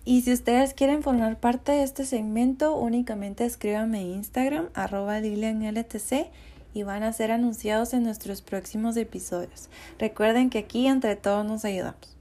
Y 0.04 0.22
si 0.22 0.32
ustedes 0.32 0.72
quieren 0.72 1.02
formar 1.02 1.40
parte 1.40 1.72
de 1.72 1.82
este 1.82 2.04
segmento, 2.04 2.76
únicamente 2.76 3.44
escríbanme 3.44 4.02
en 4.02 4.12
Instagram, 4.12 4.68
arroba 4.74 5.18
LTC 5.18 6.30
y 6.74 6.82
van 6.84 7.02
a 7.02 7.12
ser 7.12 7.32
anunciados 7.32 7.92
en 7.92 8.04
nuestros 8.04 8.40
próximos 8.40 8.96
episodios. 8.96 9.68
Recuerden 9.98 10.48
que 10.48 10.58
aquí 10.58 10.86
entre 10.86 11.16
todos 11.16 11.44
nos 11.44 11.64
ayudamos. 11.64 12.16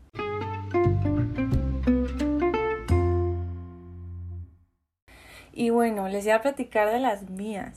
Y 5.53 5.69
bueno, 5.69 6.07
les 6.07 6.23
voy 6.23 6.33
a 6.33 6.41
platicar 6.41 6.91
de 6.91 6.99
las 6.99 7.29
mías. 7.29 7.75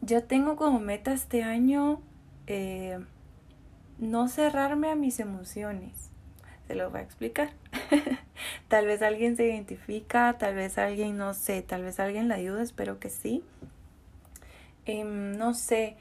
Yo 0.00 0.24
tengo 0.24 0.56
como 0.56 0.80
meta 0.80 1.12
este 1.12 1.42
año 1.42 2.00
eh, 2.46 3.00
no 3.98 4.28
cerrarme 4.28 4.90
a 4.90 4.96
mis 4.96 5.20
emociones. 5.20 6.10
Se 6.66 6.74
lo 6.74 6.90
voy 6.90 7.00
a 7.00 7.02
explicar. 7.02 7.50
tal 8.68 8.86
vez 8.86 9.02
alguien 9.02 9.36
se 9.36 9.46
identifica, 9.46 10.36
tal 10.38 10.54
vez 10.54 10.78
alguien 10.78 11.16
no 11.16 11.34
sé, 11.34 11.62
tal 11.62 11.82
vez 11.82 12.00
alguien 12.00 12.28
la 12.28 12.36
ayuda, 12.36 12.62
espero 12.62 12.98
que 12.98 13.10
sí. 13.10 13.42
Em, 14.86 15.36
no 15.36 15.54
sé, 15.54 15.96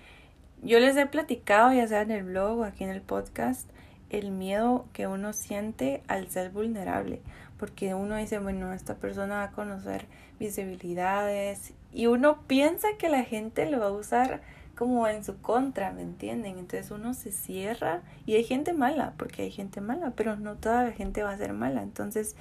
yo 0.62 0.79
les 0.79 0.95
he 0.97 1.06
platicado, 1.06 1.73
ya 1.73 1.88
sea 1.88 2.01
en 2.01 2.12
el 2.12 2.23
blog 2.23 2.60
o 2.60 2.63
aquí 2.63 2.84
en 2.84 2.89
el 2.89 3.01
podcast, 3.01 3.69
el 4.10 4.32
miedo 4.32 4.86
que 4.93 5.08
uno 5.08 5.34
siente 5.34 6.03
al 6.08 6.29
ser 6.29 6.51
vulnerable 6.51 7.21
porque 7.63 7.93
uno 7.93 8.17
dice, 8.17 8.39
bueno, 8.39 8.73
esta 8.73 8.95
persona 8.95 9.36
va 9.36 9.43
a 9.43 9.51
conocer 9.51 10.06
mis 10.38 10.53
debilidades 10.58 11.71
y 11.93 12.08
uno 12.08 12.41
piensa 12.45 12.89
que 12.99 13.08
la 13.08 13.23
gente 13.23 13.65
lo 13.71 13.79
va 13.79 13.86
a 13.86 13.91
usar 13.91 14.41
como 14.75 15.07
en 15.07 15.23
su 15.23 15.39
contra, 15.41 15.91
¿me 15.91 16.01
entienden? 16.01 16.57
Entonces 16.57 16.91
uno 16.91 17.13
se 17.13 17.31
cierra 17.31 18.01
y 18.25 18.36
hay 18.36 18.43
gente 18.43 18.73
mala, 18.73 19.13
porque 19.17 19.43
hay 19.43 19.51
gente 19.51 19.81
mala, 19.81 20.13
pero 20.15 20.36
no 20.36 20.55
toda 20.55 20.83
la 20.83 20.91
gente 20.91 21.23
va 21.23 21.31
a 21.31 21.38
ser 21.38 21.53
mala. 21.53 21.83
Entonces, 21.83 22.36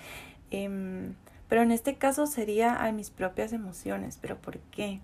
eh, 0.50 1.12
pero 1.48 1.62
en 1.62 1.70
este 1.70 1.96
caso 1.96 2.26
sería 2.26 2.84
a 2.84 2.92
mis 2.92 3.10
propias 3.10 3.52
emociones, 3.52 4.18
pero 4.20 4.38
¿por 4.38 4.58
qué? 4.58 5.00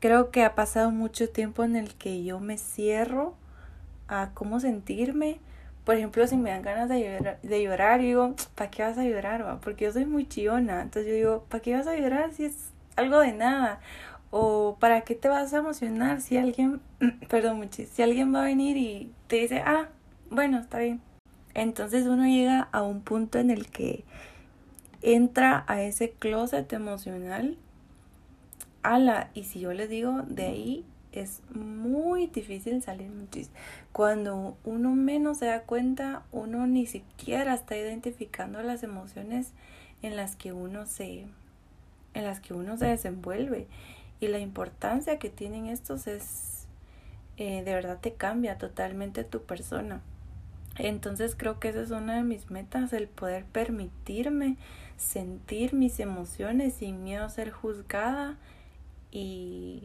Creo 0.00 0.30
que 0.30 0.44
ha 0.44 0.54
pasado 0.54 0.90
mucho 0.90 1.28
tiempo 1.30 1.64
en 1.64 1.76
el 1.76 1.94
que 1.94 2.22
yo 2.24 2.40
me 2.40 2.58
cierro 2.58 3.34
a 4.06 4.30
cómo 4.34 4.60
sentirme 4.60 5.40
por 5.88 5.96
ejemplo, 5.96 6.26
si 6.26 6.36
me 6.36 6.50
dan 6.50 6.60
ganas 6.60 6.90
de 6.90 7.00
llorar, 7.00 7.40
de 7.40 7.62
llorar 7.62 8.00
digo, 8.00 8.34
¿para 8.54 8.70
qué 8.70 8.82
vas 8.82 8.98
a 8.98 9.04
llorar? 9.04 9.58
Porque 9.62 9.86
yo 9.86 9.92
soy 9.94 10.04
muy 10.04 10.28
chillona. 10.28 10.82
Entonces 10.82 11.06
yo 11.06 11.14
digo, 11.14 11.46
¿para 11.48 11.62
qué 11.62 11.74
vas 11.74 11.86
a 11.86 11.96
llorar 11.96 12.30
si 12.34 12.44
es 12.44 12.72
algo 12.96 13.20
de 13.20 13.32
nada? 13.32 13.80
O 14.30 14.76
¿para 14.78 15.02
qué 15.02 15.14
te 15.14 15.28
vas 15.28 15.52
a 15.54 15.58
emocionar 15.58 16.20
si 16.20 16.36
alguien, 16.36 16.80
perdón, 17.28 17.58
muchis, 17.58 17.88
si 17.88 18.02
alguien 18.02 18.34
va 18.34 18.42
a 18.42 18.44
venir 18.44 18.76
y 18.76 19.10
te 19.26 19.36
dice, 19.36 19.62
ah, 19.64 19.88
bueno, 20.30 20.58
está 20.58 20.78
bien. 20.78 21.00
Entonces 21.54 22.06
uno 22.06 22.24
llega 22.26 22.68
a 22.72 22.82
un 22.82 23.00
punto 23.00 23.38
en 23.38 23.50
el 23.50 23.68
que 23.70 24.04
entra 25.02 25.64
a 25.66 25.82
ese 25.82 26.10
closet 26.10 26.72
emocional. 26.72 27.56
Ala, 28.82 29.30
y 29.34 29.44
si 29.44 29.60
yo 29.60 29.72
le 29.72 29.88
digo, 29.88 30.22
de 30.28 30.46
ahí 30.46 30.84
es 31.12 31.42
muy 31.52 32.26
difícil 32.26 32.82
salir 32.82 33.10
muchísimo. 33.10 33.56
Cuando 33.92 34.56
uno 34.64 34.94
menos 34.94 35.38
se 35.38 35.46
da 35.46 35.62
cuenta, 35.62 36.22
uno 36.32 36.66
ni 36.66 36.86
siquiera 36.86 37.54
está 37.54 37.76
identificando 37.76 38.62
las 38.62 38.82
emociones 38.82 39.52
en 40.02 40.16
las 40.16 40.36
que 40.36 40.52
uno 40.52 40.86
se 40.86 41.26
en 42.14 42.24
las 42.24 42.40
que 42.40 42.54
uno 42.54 42.76
se 42.76 42.86
desenvuelve 42.86 43.66
y 44.20 44.28
la 44.28 44.38
importancia 44.38 45.18
que 45.18 45.30
tienen 45.30 45.66
estos 45.66 46.06
es 46.06 46.58
eh, 47.38 47.62
de 47.62 47.72
verdad 47.72 47.98
te 48.00 48.14
cambia 48.14 48.58
totalmente 48.58 49.22
tu 49.22 49.42
persona. 49.42 50.00
Entonces 50.76 51.36
creo 51.36 51.60
que 51.60 51.68
esa 51.68 51.82
es 51.82 51.90
una 51.90 52.16
de 52.16 52.22
mis 52.24 52.50
metas, 52.50 52.92
el 52.92 53.06
poder 53.06 53.44
permitirme 53.44 54.56
sentir 54.96 55.72
mis 55.72 56.00
emociones 56.00 56.74
sin 56.74 57.04
miedo 57.04 57.24
a 57.24 57.30
ser 57.30 57.52
juzgada 57.52 58.36
y, 59.12 59.84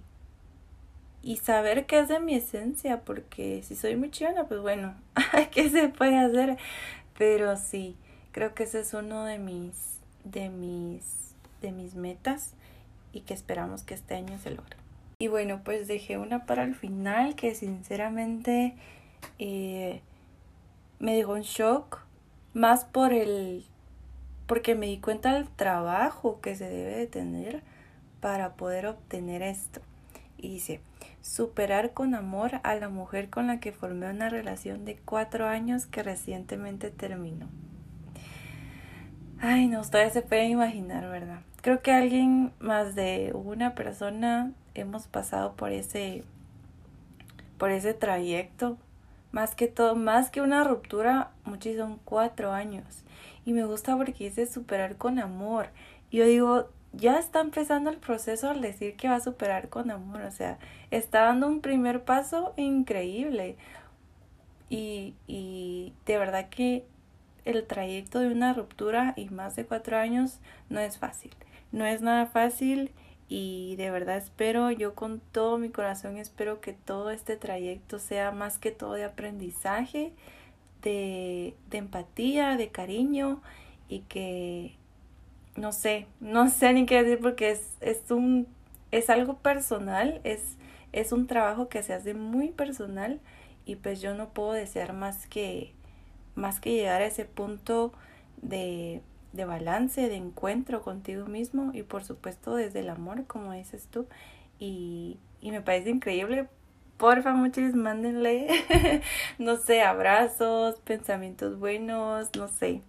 y 1.22 1.38
saber 1.38 1.86
que 1.86 2.00
es 2.00 2.08
de 2.08 2.20
mi 2.20 2.36
esencia, 2.36 3.02
porque 3.02 3.62
si 3.64 3.76
soy 3.76 3.96
muy 3.96 4.10
chillona, 4.10 4.48
pues 4.48 4.60
bueno, 4.60 4.96
¿qué 5.52 5.70
se 5.70 5.90
puede 5.90 6.18
hacer? 6.18 6.58
Pero 7.18 7.56
sí, 7.56 7.96
creo 8.32 8.56
que 8.56 8.64
ese 8.64 8.80
es 8.80 8.96
uno 8.96 9.26
de 9.26 9.38
mis, 9.38 10.00
de 10.24 10.50
mis, 10.50 11.36
de 11.62 11.72
mis 11.72 11.94
metas 11.94 12.56
y 13.14 13.22
que 13.22 13.34
esperamos 13.34 13.84
que 13.84 13.94
este 13.94 14.16
año 14.16 14.38
se 14.40 14.52
logre. 14.52 14.76
Y 15.20 15.28
bueno, 15.28 15.62
pues 15.64 15.88
dejé 15.88 16.18
una 16.18 16.46
para 16.46 16.64
el 16.64 16.76
final 16.76 17.36
que 17.36 17.56
sinceramente 17.56 18.76
eh, 19.40 20.02
me 21.00 21.16
dejó 21.16 21.34
un 21.34 21.42
shock, 21.42 22.02
más 22.54 22.84
por 22.84 23.14
el, 23.14 23.66
porque 24.48 24.76
me 24.76 24.88
di 24.88 25.00
cuenta 25.00 25.34
del 25.34 25.48
trabajo 25.48 26.42
que 26.42 26.56
se 26.56 26.70
debe 26.70 26.96
de 26.98 27.08
tener 27.08 27.64
para 28.20 28.56
poder 28.56 28.88
obtener 28.88 29.42
esto. 29.42 29.82
Y 30.38 30.50
dice, 30.50 30.82
superar 31.22 31.94
con 31.94 32.16
amor 32.16 32.60
a 32.64 32.76
la 32.76 32.90
mujer 32.90 33.30
con 33.30 33.48
la 33.48 33.60
que 33.60 33.72
formé 33.72 34.10
una 34.10 34.30
relación 34.30 34.84
de 34.84 34.98
cuatro 34.98 35.48
años 35.48 35.86
que 35.86 36.04
recientemente 36.04 36.90
terminó. 36.90 37.48
Ay, 39.40 39.68
no, 39.68 39.82
ustedes 39.82 40.14
se 40.14 40.22
pueden 40.22 40.52
imaginar, 40.52 41.10
¿verdad? 41.10 41.42
Creo 41.64 41.82
que 41.82 41.94
alguien 41.94 42.52
más 42.60 42.94
de 42.94 43.32
una 43.34 43.74
persona 43.74 44.52
hemos 44.74 45.08
pasado 45.08 45.54
por 45.54 45.72
ese 45.72 46.26
por 47.58 47.72
ese 47.72 47.94
trayecto. 47.94 48.78
Más 49.32 49.56
que 49.56 49.70
todo 49.70 49.96
más 49.96 50.30
que 50.30 50.42
una 50.42 50.66
ruptura 50.66 51.32
muchos 51.46 51.78
son 51.78 52.02
cuatro 52.04 52.52
años. 52.52 53.06
Y 53.46 53.54
me 53.54 53.64
gusta 53.64 53.96
porque 53.96 54.26
dice 54.26 54.46
superar 54.46 54.98
con 54.98 55.20
amor. 55.20 55.70
Yo 56.12 56.26
digo 56.26 56.70
ya 56.92 57.18
está 57.18 57.40
empezando 57.40 57.90
el 57.90 57.98
proceso 57.98 58.50
al 58.50 58.60
decir 58.60 58.98
que 58.98 59.08
va 59.08 59.16
a 59.16 59.22
superar 59.22 59.70
con 59.70 59.90
amor. 59.90 60.24
O 60.24 60.32
sea 60.32 60.60
está 60.92 61.22
dando 61.22 61.48
un 61.48 61.62
primer 61.62 62.04
paso 62.04 62.54
increíble. 62.58 63.56
Y, 64.70 65.16
y 65.28 65.94
de 66.06 66.18
verdad 66.18 66.50
que 66.50 66.86
el 67.46 67.66
trayecto 67.66 68.20
de 68.20 68.34
una 68.34 68.54
ruptura 68.54 69.14
y 69.16 69.30
más 69.30 69.56
de 69.56 69.66
cuatro 69.66 69.98
años 69.98 70.40
no 70.70 70.82
es 70.82 70.98
fácil 70.98 71.32
no 71.74 71.86
es 71.86 72.02
nada 72.02 72.28
fácil 72.28 72.94
y 73.30 73.76
de 73.78 73.92
verdad 73.92 74.18
espero, 74.18 74.72
yo 74.72 74.96
con 74.96 75.22
todo 75.34 75.58
mi 75.60 75.70
corazón 75.70 76.18
espero 76.18 76.62
que 76.62 76.74
todo 76.74 77.12
este 77.12 77.38
trayecto 77.38 78.00
sea 78.00 78.32
más 78.32 78.60
que 78.60 78.72
todo 78.72 78.94
de 78.94 79.06
aprendizaje, 79.06 80.14
de, 80.84 81.56
de 81.70 81.78
empatía, 81.80 82.58
de 82.58 82.70
cariño 82.70 83.42
y 83.90 84.02
que 84.02 84.76
no 85.56 85.72
sé, 85.72 86.08
no 86.20 86.50
sé 86.50 86.74
ni 86.74 86.86
qué 86.86 87.04
decir 87.04 87.20
porque 87.22 87.52
es, 87.52 87.78
es 87.82 88.12
un 88.12 88.48
es 88.92 89.10
algo 89.10 89.38
personal, 89.38 90.22
es, 90.24 90.58
es 90.92 91.12
un 91.12 91.28
trabajo 91.28 91.68
que 91.70 91.82
se 91.84 91.94
hace 91.94 92.14
muy 92.14 92.50
personal 92.50 93.20
y 93.66 93.76
pues 93.78 94.02
yo 94.02 94.14
no 94.16 94.30
puedo 94.30 94.54
desear 94.54 94.94
más 94.94 95.28
que 95.28 95.74
más 96.36 96.60
que 96.60 96.74
llegar 96.74 97.02
a 97.02 97.06
ese 97.08 97.26
punto 97.26 97.94
de 98.42 99.02
de 99.34 99.46
balance, 99.46 100.08
de 100.08 100.16
encuentro 100.16 100.82
contigo 100.82 101.26
mismo 101.26 101.72
y 101.74 101.84
por 101.84 102.04
supuesto 102.04 102.56
desde 102.56 102.80
el 102.80 102.90
amor, 102.90 103.26
como 103.26 103.52
dices 103.52 103.88
tú. 103.92 104.08
Y, 104.60 105.18
y 105.42 105.52
me 105.52 105.62
parece 105.62 105.90
increíble. 105.90 106.48
Porfa, 106.98 107.34
muchos 107.34 107.74
mándenle, 107.74 108.48
no 109.40 109.58
sé, 109.58 109.82
abrazos, 109.82 110.80
pensamientos 110.82 111.60
buenos, 111.60 112.30
no 112.38 112.48
sé, 112.48 112.82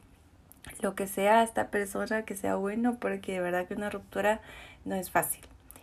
lo 0.83 0.95
que 0.95 1.07
sea 1.07 1.41
a 1.41 1.43
esta 1.43 1.69
persona 1.71 2.25
que 2.25 2.37
sea 2.37 2.55
bueno, 2.57 2.99
porque 3.01 3.33
de 3.33 3.41
verdad 3.41 3.67
que 3.67 3.75
una 3.75 3.91
ruptura 3.91 4.41
no 4.85 4.95
es 4.95 5.11
fácil. 5.11 5.41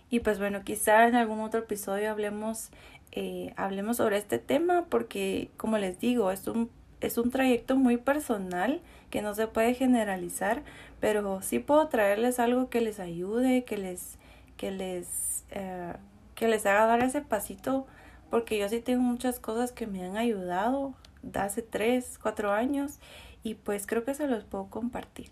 Y 0.09 0.19
pues 0.19 0.39
bueno, 0.39 0.63
quizá 0.63 1.07
en 1.07 1.15
algún 1.15 1.41
otro 1.41 1.61
episodio 1.61 2.11
hablemos, 2.11 2.69
eh, 3.11 3.53
hablemos 3.57 3.97
sobre 3.97 4.17
este 4.17 4.37
tema, 4.39 4.85
porque 4.87 5.49
como 5.57 5.77
les 5.77 5.99
digo, 5.99 6.31
es 6.31 6.47
un 6.47 6.69
es 7.01 7.17
un 7.17 7.31
trayecto 7.31 7.75
muy 7.75 7.97
personal 7.97 8.79
que 9.11 9.21
no 9.21 9.35
se 9.35 9.45
puede 9.45 9.75
generalizar, 9.75 10.63
pero 10.99 11.41
sí 11.43 11.59
puedo 11.59 11.87
traerles 11.87 12.39
algo 12.39 12.69
que 12.69 12.81
les 12.81 12.99
ayude, 12.99 13.63
que 13.63 13.77
les, 13.77 14.17
que 14.57 14.71
les, 14.71 15.43
eh, 15.51 15.93
que 16.33 16.47
les 16.47 16.65
haga 16.65 16.87
dar 16.87 17.03
ese 17.03 17.21
pasito, 17.21 17.85
porque 18.31 18.57
yo 18.57 18.67
sí 18.69 18.79
tengo 18.79 19.03
muchas 19.03 19.39
cosas 19.39 19.71
que 19.71 19.85
me 19.85 20.03
han 20.03 20.17
ayudado 20.17 20.95
de 21.21 21.39
hace 21.39 21.61
tres, 21.61 22.17
cuatro 22.19 22.51
años 22.51 22.97
y 23.43 23.55
pues 23.55 23.85
creo 23.85 24.03
que 24.03 24.15
se 24.15 24.27
los 24.27 24.43
puedo 24.45 24.65
compartir. 24.67 25.29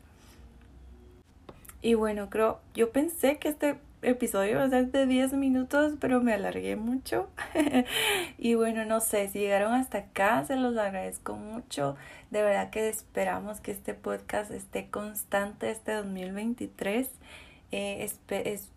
Y 1.81 1.93
bueno, 1.93 2.29
creo, 2.29 2.59
yo 2.75 2.91
pensé 2.91 3.39
que 3.39 3.47
este 3.47 3.79
episodio 4.01 4.57
va 4.57 4.63
a 4.65 4.69
ser 4.69 4.91
de 4.91 5.05
10 5.05 5.33
minutos, 5.33 5.93
pero 5.99 6.21
me 6.21 6.33
alargué 6.33 6.75
mucho. 6.75 7.29
y 8.37 8.55
bueno, 8.55 8.85
no 8.85 8.99
sé, 8.99 9.27
si 9.29 9.39
llegaron 9.39 9.73
hasta 9.73 9.99
acá, 9.99 10.43
se 10.45 10.55
los 10.55 10.77
agradezco 10.77 11.35
mucho. 11.35 11.95
De 12.31 12.41
verdad 12.41 12.69
que 12.69 12.89
esperamos 12.89 13.59
que 13.59 13.71
este 13.71 13.93
podcast 13.93 14.51
esté 14.51 14.89
constante 14.89 15.69
este 15.71 15.93
2023. 15.93 17.09
Eh, 17.71 18.09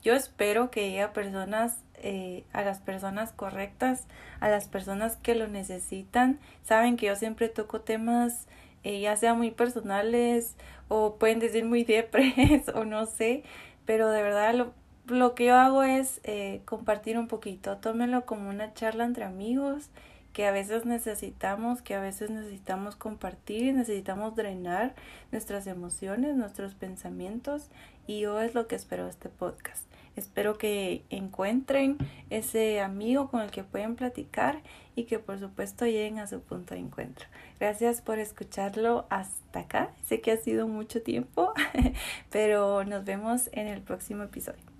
yo 0.02 0.14
espero 0.14 0.70
que 0.70 0.88
llegue 0.88 1.02
a 1.02 1.12
personas, 1.12 1.78
eh, 1.96 2.44
a 2.52 2.62
las 2.62 2.80
personas 2.80 3.32
correctas, 3.32 4.06
a 4.40 4.48
las 4.48 4.68
personas 4.68 5.16
que 5.16 5.34
lo 5.34 5.48
necesitan. 5.48 6.38
Saben 6.62 6.96
que 6.96 7.06
yo 7.06 7.16
siempre 7.16 7.48
toco 7.48 7.80
temas 7.80 8.46
eh, 8.84 9.00
ya 9.00 9.16
sea 9.16 9.34
muy 9.34 9.50
personales 9.52 10.56
o 10.88 11.16
pueden 11.16 11.38
decir 11.38 11.64
muy 11.64 11.84
depres 11.84 12.68
o 12.74 12.84
no 12.84 13.06
sé, 13.06 13.44
pero 13.86 14.10
de 14.10 14.22
verdad 14.22 14.54
lo, 14.54 14.72
lo 15.06 15.34
que 15.34 15.46
yo 15.46 15.56
hago 15.56 15.82
es 15.82 16.20
eh, 16.24 16.62
compartir 16.64 17.18
un 17.18 17.28
poquito, 17.28 17.76
tómenlo 17.78 18.24
como 18.24 18.48
una 18.48 18.72
charla 18.74 19.04
entre 19.04 19.24
amigos 19.24 19.90
que 20.32 20.46
a 20.46 20.52
veces 20.52 20.86
necesitamos, 20.86 21.82
que 21.82 21.94
a 21.94 22.00
veces 22.00 22.30
necesitamos 22.30 22.96
compartir 22.96 23.74
necesitamos 23.74 24.34
drenar 24.34 24.94
nuestras 25.30 25.66
emociones, 25.66 26.36
nuestros 26.36 26.74
pensamientos 26.74 27.68
y 28.06 28.20
yo 28.20 28.40
es 28.40 28.54
lo 28.54 28.66
que 28.66 28.76
espero 28.76 29.08
este 29.08 29.28
podcast. 29.28 29.84
Espero 30.14 30.58
que 30.58 31.04
encuentren 31.08 31.96
ese 32.28 32.80
amigo 32.80 33.30
con 33.30 33.40
el 33.40 33.50
que 33.50 33.64
pueden 33.64 33.96
platicar 33.96 34.60
y 34.94 35.04
que 35.04 35.18
por 35.18 35.38
supuesto 35.38 35.86
lleguen 35.86 36.18
a 36.18 36.26
su 36.26 36.40
punto 36.40 36.74
de 36.74 36.80
encuentro. 36.80 37.26
Gracias 37.58 38.02
por 38.02 38.18
escucharlo 38.18 39.06
hasta 39.08 39.60
acá. 39.60 39.90
Sé 40.04 40.20
que 40.20 40.32
ha 40.32 40.36
sido 40.36 40.68
mucho 40.68 41.00
tiempo, 41.02 41.54
pero 42.30 42.84
nos 42.84 43.04
vemos 43.04 43.48
en 43.52 43.68
el 43.68 43.80
próximo 43.80 44.24
episodio. 44.24 44.71